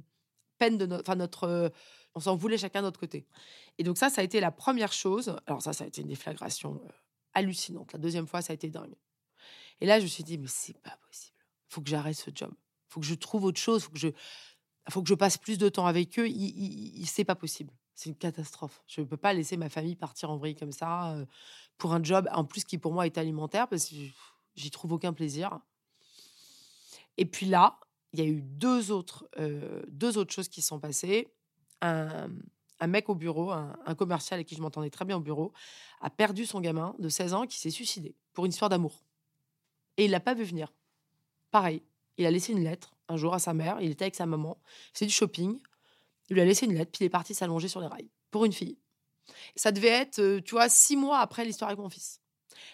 peine 0.59 0.77
de 0.77 0.87
notre, 0.87 1.09
enfin 1.09 1.17
notre, 1.17 1.73
on 2.15 2.21
s'en 2.21 2.35
voulait 2.35 2.59
chacun 2.59 2.81
de 2.81 2.87
notre 2.87 2.99
côté. 2.99 3.27
Et 3.79 3.85
donc 3.85 3.97
ça, 3.97 4.11
ça 4.11 4.23
a 4.23 4.25
été 4.25 4.41
la 4.41 4.51
première 4.51 4.93
chose. 4.93 5.37
Alors 5.47 5.63
ça, 5.63 5.73
ça 5.73 5.85
a 5.85 5.87
été 5.87 6.03
une 6.03 6.09
déflagration 6.09 6.81
hallucinante. 7.33 7.93
La 7.93 7.99
deuxième 7.99 8.27
fois, 8.27 8.43
ça 8.43 8.53
a 8.53 8.55
été 8.55 8.69
dingue. 8.69 8.95
Et 9.81 9.87
là, 9.87 9.99
je 9.99 10.05
me 10.05 10.09
suis 10.09 10.25
dit, 10.25 10.37
mais 10.37 10.49
c'est 10.49 10.79
pas 10.83 10.99
possible. 11.07 11.37
Faut 11.71 11.81
que 11.81 11.89
j'arrête 11.89 12.17
ce 12.17 12.31
job. 12.35 12.53
Faut 12.89 13.01
que 13.01 13.07
je 13.07 13.15
trouve 13.15 13.45
autre 13.45 13.61
chose. 13.61 13.85
Faut 13.85 13.93
que 13.93 13.99
je, 13.99 14.09
il 14.09 14.93
faut 14.93 15.03
que 15.03 15.09
je 15.09 15.15
passe 15.15 15.39
plus 15.39 15.57
de 15.57 15.69
temps 15.69 15.87
avec 15.87 16.19
eux. 16.19 16.29
Il, 16.29 17.07
c'est 17.07 17.25
pas 17.25 17.37
possible. 17.37 17.73
C'est 17.95 18.11
une 18.11 18.17
catastrophe. 18.17 18.83
Je 18.89 19.01
ne 19.01 19.07
peux 19.07 19.17
pas 19.17 19.33
laisser 19.33 19.57
ma 19.57 19.69
famille 19.69 19.95
partir 19.95 20.31
en 20.31 20.37
vrille 20.37 20.57
comme 20.57 20.73
ça 20.73 21.13
euh, 21.13 21.25
pour 21.79 21.95
un 21.95 22.03
job, 22.03 22.29
en 22.33 22.45
plus 22.45 22.65
qui 22.65 22.77
pour 22.77 22.93
moi 22.93 23.07
est 23.07 23.19
alimentaire, 23.19 23.69
parce 23.69 23.87
que 23.87 23.95
j'y 24.57 24.71
trouve 24.73 24.93
aucun 24.93 25.13
plaisir. 25.13 25.61
Et 27.17 27.25
puis 27.25 27.47
là, 27.47 27.79
il 28.13 28.19
y 28.19 28.23
a 28.23 28.27
eu 28.27 28.43
deux 28.43 28.91
autres, 28.91 29.29
euh, 29.39 29.83
deux 29.89 30.19
autres 30.19 30.35
choses 30.35 30.49
qui 30.49 30.61
sont 30.61 30.81
passées. 30.81 31.29
Un, 31.83 32.29
mec 32.89 33.09
au 33.09 33.15
bureau, 33.15 33.53
un, 33.53 33.77
un, 33.87 33.95
commercial 33.95 34.39
avec 34.39 34.49
qui 34.49 34.57
je 34.57 34.63
m'entendais 34.63 34.91
très 34.91 35.05
bien 35.05 35.19
au 35.19 35.21
bureau, 35.21 35.53
a 36.01 36.11
perdu 36.11 36.47
son 36.47 36.61
gamin 36.61 36.97
de 36.99 37.09
16 37.09 37.35
ans 37.35 37.47
qui 37.47 37.59
s'est 37.59 37.71
suicidé 37.71 38.17
pour 38.33 38.45
une 38.47 38.51
histoire 38.51 38.71
d'amour. 38.71 39.05
Et 39.99 40.07
il 40.07 40.11
l'a 40.11 40.21
pas 40.21 40.35
vu 40.35 40.45
venir. 40.45 40.73
Pareil, 41.51 41.83
il 42.17 42.27
a 42.27 42.31
laissé 42.31 42.53
une 42.53 42.63
lettre 42.63 42.95
un 43.09 43.17
jour 43.17 43.35
à 43.35 43.39
sa 43.39 43.55
mère. 43.55 43.79
Il 43.81 43.91
était 43.91 44.05
avec 44.05 44.15
sa 44.15 44.27
maman. 44.27 44.59
C'est 44.93 45.07
du 45.07 45.13
shopping. 45.13 45.59
Il 46.29 46.35
lui 46.35 46.41
a 46.41 46.45
laissé 46.45 46.67
une 46.67 46.75
lettre, 46.75 46.93
puis 46.93 47.05
il 47.05 47.07
est 47.07 47.11
parti 47.11 47.35
s'allonger 47.35 47.69
sur 47.69 47.81
les 47.81 47.89
rails 47.89 48.09
pour 48.31 48.45
une 48.45 48.53
fille. 48.53 48.79
Ça 49.57 49.73
devait 49.73 49.89
être, 49.89 50.21
euh, 50.21 50.41
tu 50.41 50.53
vois, 50.53 50.69
six 50.69 50.97
mois 50.97 51.19
après 51.19 51.45
l'histoire 51.45 51.71
avec 51.71 51.81
mon 51.81 51.89
fils. 51.89 52.21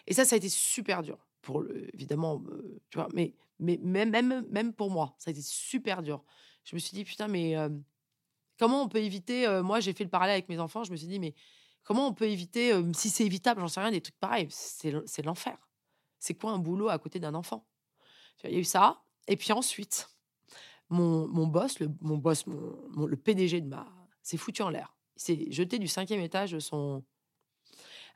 Et 0.07 0.15
ça, 0.15 0.25
ça 0.25 0.35
a 0.35 0.39
été 0.39 0.49
super 0.49 1.03
dur. 1.03 1.19
Pour 1.43 1.65
évidemment, 1.95 2.43
euh, 2.51 2.81
tu 2.91 2.99
vois, 2.99 3.09
mais, 3.15 3.35
mais 3.59 3.79
même, 3.83 4.11
même, 4.11 4.47
même 4.51 4.73
pour 4.73 4.91
moi, 4.91 5.15
ça 5.19 5.31
a 5.31 5.33
été 5.33 5.43
super 5.43 6.03
dur. 6.03 6.23
Je 6.65 6.75
me 6.75 6.81
suis 6.81 6.95
dit, 6.95 7.05
putain, 7.05 7.29
mais 7.29 7.57
euh, 7.57 7.69
comment 8.59 8.83
on 8.83 8.89
peut 8.89 8.99
éviter 8.99 9.47
Moi, 9.63 9.81
j'ai 9.81 9.93
fait 9.93 10.05
le 10.05 10.11
parallèle 10.11 10.35
avec 10.35 10.49
mes 10.49 10.59
enfants. 10.59 10.83
Je 10.83 10.91
me 10.91 10.97
suis 10.97 11.07
dit, 11.07 11.21
mais 11.21 11.35
comment 11.85 12.09
on 12.09 12.13
peut 12.13 12.29
éviter, 12.29 12.73
si 12.93 13.09
c'est 13.09 13.25
évitable, 13.25 13.61
j'en 13.61 13.69
sais 13.69 13.81
rien, 13.81 13.93
des 13.93 14.01
trucs 14.01 14.19
pareils. 14.19 14.49
C'est 14.51 15.23
l'enfer. 15.23 15.57
C'est 16.19 16.35
quoi 16.35 16.51
un 16.51 16.59
boulot 16.59 16.89
à 16.89 16.99
côté 16.99 17.21
d'un 17.21 17.35
enfant? 17.35 17.65
Il 18.45 18.53
y 18.53 18.57
a 18.57 18.59
eu 18.59 18.65
ça. 18.65 19.03
Et 19.29 19.37
puis 19.37 19.53
ensuite, 19.53 20.09
mon, 20.89 21.27
mon 21.29 21.47
boss, 21.47 21.81
le, 21.81 21.91
mon 22.01 22.17
boss, 22.17 22.47
mon, 22.47 23.07
le 23.07 23.17
PDG 23.17 23.61
de 23.61 23.69
ma, 23.69 23.87
s'est 24.23 24.37
foutu 24.37 24.63
en 24.63 24.71
l'air. 24.71 24.95
Il 25.17 25.23
s'est 25.23 25.47
jeté 25.51 25.79
du 25.79 25.89
cinquième 25.89 26.21
étage 26.21 26.53
de 26.53 26.59
son. 26.59 27.03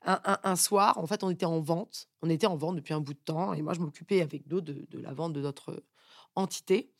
Un, 0.02 0.38
un, 0.44 0.56
soir, 0.56 0.96
en 0.96 1.06
fait, 1.06 1.22
on 1.24 1.28
était 1.28 1.44
en 1.44 1.60
vente. 1.60 2.08
On 2.22 2.30
était 2.30 2.46
en 2.46 2.56
vente 2.56 2.76
depuis 2.76 2.94
un 2.94 3.00
bout 3.00 3.12
de 3.12 3.18
temps. 3.18 3.52
Et 3.52 3.60
moi, 3.60 3.74
je 3.74 3.80
m'occupais 3.80 4.22
avec 4.22 4.48
d'autres 4.48 4.72
de, 4.72 4.98
la 4.98 5.12
vente 5.12 5.34
de 5.34 5.42
notre 5.42 5.84
entité. 6.34 6.90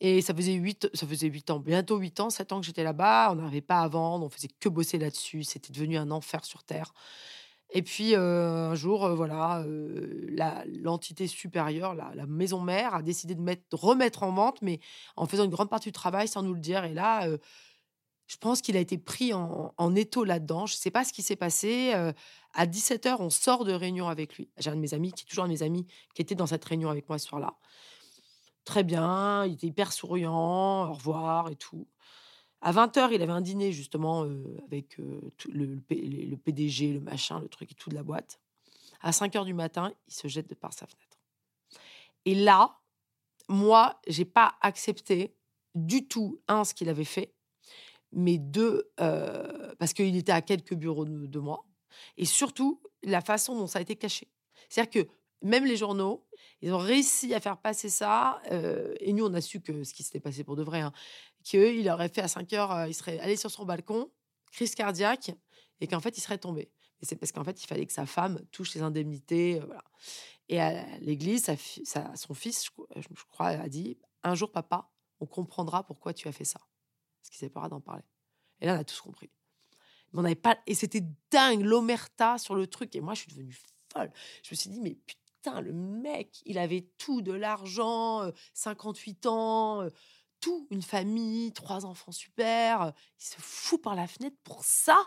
Et 0.00 0.20
ça 0.20 0.34
faisait 0.34 0.52
huit, 0.52 0.90
ça 0.92 1.06
faisait 1.06 1.28
huit 1.28 1.48
ans, 1.48 1.60
bientôt 1.60 1.96
huit 1.96 2.20
ans, 2.20 2.28
sept 2.28 2.52
ans 2.52 2.60
que 2.60 2.66
j'étais 2.66 2.82
là-bas. 2.82 3.30
On 3.32 3.36
n'arrivait 3.36 3.62
pas 3.62 3.80
à 3.80 3.88
vendre. 3.88 4.26
On 4.26 4.28
faisait 4.28 4.48
que 4.48 4.68
bosser 4.68 4.98
là-dessus. 4.98 5.44
C'était 5.44 5.72
devenu 5.72 5.96
un 5.96 6.10
enfer 6.10 6.44
sur 6.44 6.62
terre. 6.62 6.92
Et 7.72 7.82
puis 7.82 8.14
un 8.14 8.74
jour, 8.74 9.08
voilà, 9.14 9.64
l'entité 10.82 11.26
supérieure, 11.26 11.94
la, 11.94 12.26
maison 12.26 12.60
mère, 12.60 12.94
a 12.94 13.02
décidé 13.02 13.34
de 13.34 13.56
remettre 13.72 14.22
en 14.22 14.32
vente, 14.32 14.60
mais 14.60 14.78
en 15.16 15.26
faisant 15.26 15.44
une 15.44 15.50
grande 15.50 15.70
partie 15.70 15.88
du 15.88 15.92
travail 15.92 16.28
sans 16.28 16.42
nous 16.42 16.52
le 16.52 16.60
dire. 16.60 16.84
Et 16.84 16.92
là, 16.92 17.26
je 18.26 18.36
pense 18.36 18.60
qu'il 18.60 18.76
a 18.76 18.80
été 18.80 18.98
pris 18.98 19.32
en, 19.32 19.72
en 19.76 19.94
étau 19.94 20.24
là-dedans. 20.24 20.66
Je 20.66 20.74
ne 20.74 20.78
sais 20.78 20.90
pas 20.90 21.04
ce 21.04 21.14
qui 21.14 21.22
s'est 21.22 21.36
passé. 21.36 21.92
à 22.52 22.66
17h, 22.66 23.16
on 23.20 23.30
sort 23.30 23.64
de 23.64 23.72
réunion 23.72 24.08
avec 24.08 24.36
lui. 24.36 24.50
J'ai 24.58 24.68
un 24.68 24.76
de 24.76 24.80
mes 24.80 24.92
amis, 24.92 25.12
qui 25.12 25.24
est 25.24 25.26
toujours 25.26 25.44
un 25.44 25.48
de 25.48 25.52
mes 25.54 25.62
amis, 25.62 25.86
qui 26.14 26.20
était 26.20 26.34
dans 26.34 26.46
cette 26.46 26.64
réunion 26.64 26.90
avec 26.90 27.08
moi 27.08 27.18
ce 27.18 27.26
soir-là. 27.26 27.54
Très 28.64 28.84
bien, 28.84 29.44
il 29.44 29.54
était 29.54 29.66
hyper 29.66 29.92
souriant, 29.92 30.88
au 30.88 30.92
revoir 30.92 31.48
et 31.48 31.56
tout. 31.56 31.88
À 32.64 32.72
20h, 32.72 33.10
il 33.12 33.20
avait 33.22 33.32
un 33.32 33.40
dîner 33.40 33.72
justement 33.72 34.22
avec 34.64 34.96
le, 34.96 35.20
le, 35.52 36.36
PDG, 36.36 36.92
le 36.92 37.00
machin, 37.00 37.40
le 37.40 37.48
truc 37.48 37.72
et 37.72 37.74
tout 37.74 37.90
de 37.90 37.96
la 37.96 38.04
boîte. 38.04 38.40
À 39.00 39.10
5h 39.10 39.44
du 39.44 39.52
matin, 39.52 39.92
il 40.06 40.14
se 40.14 40.28
jette 40.28 40.48
de 40.48 40.54
par 40.54 40.72
sa 40.72 40.86
fenêtre. 40.86 41.18
Et 42.24 42.36
là, 42.36 42.78
moi, 43.48 44.00
j'ai 44.06 44.24
pas 44.24 44.54
accepté 44.60 45.34
du 45.74 46.06
tout, 46.06 46.40
un, 46.46 46.62
ce 46.62 46.72
qu'il 46.72 46.88
avait 46.88 47.04
fait, 47.04 47.34
mais 48.12 48.38
deux, 48.38 48.92
parce 48.96 49.92
qu'il 49.92 50.16
était 50.16 50.30
à 50.30 50.40
quelques 50.40 50.74
bureaux 50.74 51.04
de, 51.04 51.38
moi, 51.40 51.66
et 52.16 52.24
surtout 52.24 52.80
la 53.02 53.20
façon 53.20 53.56
dont 53.56 53.66
ça 53.66 53.80
a 53.80 53.82
été 53.82 53.96
caché. 53.96 54.28
C'est-à-dire 54.68 55.04
que 55.04 55.10
même 55.42 55.64
les 55.64 55.76
journaux, 55.76 56.24
ils 56.60 56.72
ont 56.72 56.78
réussi 56.78 57.34
à 57.34 57.40
faire 57.40 57.56
passer 57.56 57.88
ça. 57.88 58.40
et 59.00 59.12
nous, 59.12 59.24
on 59.26 59.34
a 59.34 59.40
su 59.40 59.60
que 59.60 59.82
ce 59.82 59.92
qui 59.92 60.04
s'était 60.04 60.20
passé 60.20 60.44
pour 60.44 60.54
de 60.54 60.62
vrai, 60.62 60.82
hein, 60.82 60.92
qu'il 61.42 61.88
aurait 61.90 62.08
fait 62.08 62.22
à 62.22 62.28
5 62.28 62.52
heures, 62.54 62.86
il 62.86 62.94
serait 62.94 63.18
allé 63.20 63.36
sur 63.36 63.50
son 63.50 63.64
balcon, 63.64 64.10
crise 64.50 64.74
cardiaque, 64.74 65.32
et 65.80 65.86
qu'en 65.86 66.00
fait, 66.00 66.16
il 66.16 66.20
serait 66.20 66.38
tombé. 66.38 66.70
Et 67.00 67.06
c'est 67.06 67.16
parce 67.16 67.32
qu'en 67.32 67.42
fait, 67.42 67.62
il 67.62 67.66
fallait 67.66 67.86
que 67.86 67.92
sa 67.92 68.06
femme 68.06 68.40
touche 68.52 68.74
les 68.74 68.82
indemnités. 68.82 69.58
voilà. 69.58 69.82
Et 70.48 70.60
à 70.60 70.98
l'église, 70.98 71.50
son 72.14 72.34
fils, 72.34 72.70
je, 72.96 73.24
crois, 73.30 73.48
a 73.48 73.68
dit 73.68 73.98
Un 74.22 74.34
jour, 74.34 74.52
papa, 74.52 74.88
on 75.18 75.26
comprendra 75.26 75.84
pourquoi 75.84 76.14
tu 76.14 76.28
as 76.28 76.32
fait 76.32 76.44
ça. 76.44 76.60
Parce 77.20 77.30
qu'il 77.30 77.38
s'est 77.38 77.50
pas 77.50 77.68
d'en 77.68 77.80
parler. 77.80 78.04
Et 78.60 78.66
là, 78.66 78.76
on 78.76 78.78
a 78.78 78.84
tous 78.84 79.00
compris. 79.00 79.30
Mais 80.12 80.20
on 80.20 80.22
n'avait 80.22 80.34
pas. 80.36 80.56
Et 80.66 80.74
c'était 80.74 81.02
dingue, 81.30 81.62
l'omerta 81.62 82.38
sur 82.38 82.54
le 82.54 82.68
truc. 82.68 82.94
Et 82.94 83.00
moi, 83.00 83.14
je 83.14 83.22
suis 83.22 83.30
devenue 83.32 83.56
folle. 83.92 84.12
Je 84.44 84.50
me 84.52 84.56
suis 84.56 84.70
dit 84.70 84.80
Mais 84.80 84.94
putain, 84.94 85.60
le 85.60 85.72
mec, 85.72 86.40
il 86.44 86.58
avait 86.58 86.86
tout, 86.98 87.22
de 87.22 87.32
l'argent, 87.32 88.30
58 88.54 89.26
ans, 89.26 89.88
tout, 90.42 90.66
une 90.70 90.82
famille, 90.82 91.52
trois 91.52 91.86
enfants 91.86 92.12
super. 92.12 92.92
Il 93.18 93.24
se 93.24 93.36
fout 93.38 93.80
par 93.80 93.94
la 93.94 94.06
fenêtre 94.06 94.36
pour 94.44 94.62
ça 94.64 94.98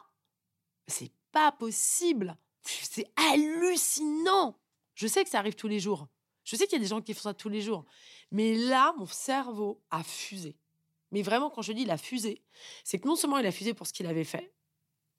C'est 0.88 1.12
pas 1.32 1.52
possible. 1.52 2.36
C'est 2.64 3.06
hallucinant. 3.16 4.60
Je 4.96 5.06
sais 5.06 5.24
que 5.24 5.30
ça 5.30 5.38
arrive 5.38 5.54
tous 5.54 5.68
les 5.68 5.80
jours. 5.80 6.08
Je 6.44 6.56
sais 6.56 6.66
qu'il 6.66 6.78
y 6.78 6.82
a 6.82 6.84
des 6.84 6.90
gens 6.90 7.02
qui 7.02 7.14
font 7.14 7.22
ça 7.22 7.34
tous 7.34 7.50
les 7.50 7.62
jours. 7.62 7.86
Mais 8.32 8.56
là, 8.56 8.94
mon 8.98 9.06
cerveau 9.06 9.84
a 9.92 10.04
fusé. 10.04 10.58
Mais 11.12 11.22
vraiment, 11.22 11.52
quand 11.52 11.62
je 11.62 11.74
dis 11.74 11.84
il 11.84 11.92
a 11.92 11.98
fusé, 11.98 12.44
c'est 12.84 13.00
que 13.00 13.08
non 13.08 13.16
seulement 13.16 13.38
il 13.38 13.46
a 13.46 13.52
fusé 13.52 13.74
pour 13.74 13.86
ce 13.86 13.94
qu'il 13.94 14.08
avait 14.08 14.24
fait, 14.24 14.54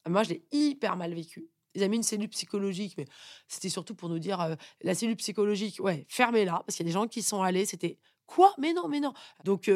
moi 0.09 0.25
je 0.25 0.31
l'ai 0.31 0.47
hyper 0.51 0.97
mal 0.97 1.15
vécu 1.15 1.49
ils 1.77 1.83
avaient 1.83 1.91
mis 1.91 1.97
une 1.97 2.03
cellule 2.03 2.29
psychologique, 2.31 2.95
mais 2.97 3.05
c'était 3.49 3.69
surtout 3.69 3.95
pour 3.95 4.09
nous 4.09 4.19
dire 4.19 4.57
la 4.81 4.95
cellule 4.95 5.17
psychologique, 5.17 5.79
ouais, 5.81 6.07
fermez-la, 6.09 6.63
parce 6.67 6.77
qu'il 6.77 6.87
y 6.87 6.89
a 6.89 6.91
des 6.91 6.95
gens 6.95 7.07
qui 7.07 7.23
sont 7.23 7.43
allés, 7.43 7.67
c'était 7.67 7.99
quoi? 8.27 8.55
Mais 8.59 8.73
non, 8.73 8.89
mais 8.89 9.01
non. 9.01 9.13
Donc, 9.45 9.71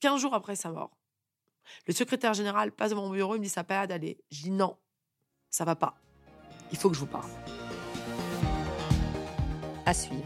15 0.00 0.20
jours 0.20 0.34
après 0.34 0.56
sa 0.56 0.70
mort, 0.70 0.90
le 1.86 1.92
secrétaire 1.92 2.34
général 2.34 2.72
passe 2.72 2.90
devant 2.90 3.06
mon 3.06 3.12
bureau, 3.12 3.34
il 3.34 3.38
me 3.38 3.44
dit 3.44 3.50
ça 3.50 3.64
pas 3.64 3.86
d'aller. 3.86 4.18
Je 4.30 4.42
dis 4.42 4.50
non, 4.50 4.76
ça 5.50 5.64
va 5.64 5.76
pas. 5.76 5.94
Il 6.70 6.78
faut 6.78 6.88
que 6.88 6.94
je 6.94 7.00
vous 7.00 7.06
parle. 7.06 7.30
À 9.86 9.94
suivre. 9.94 10.24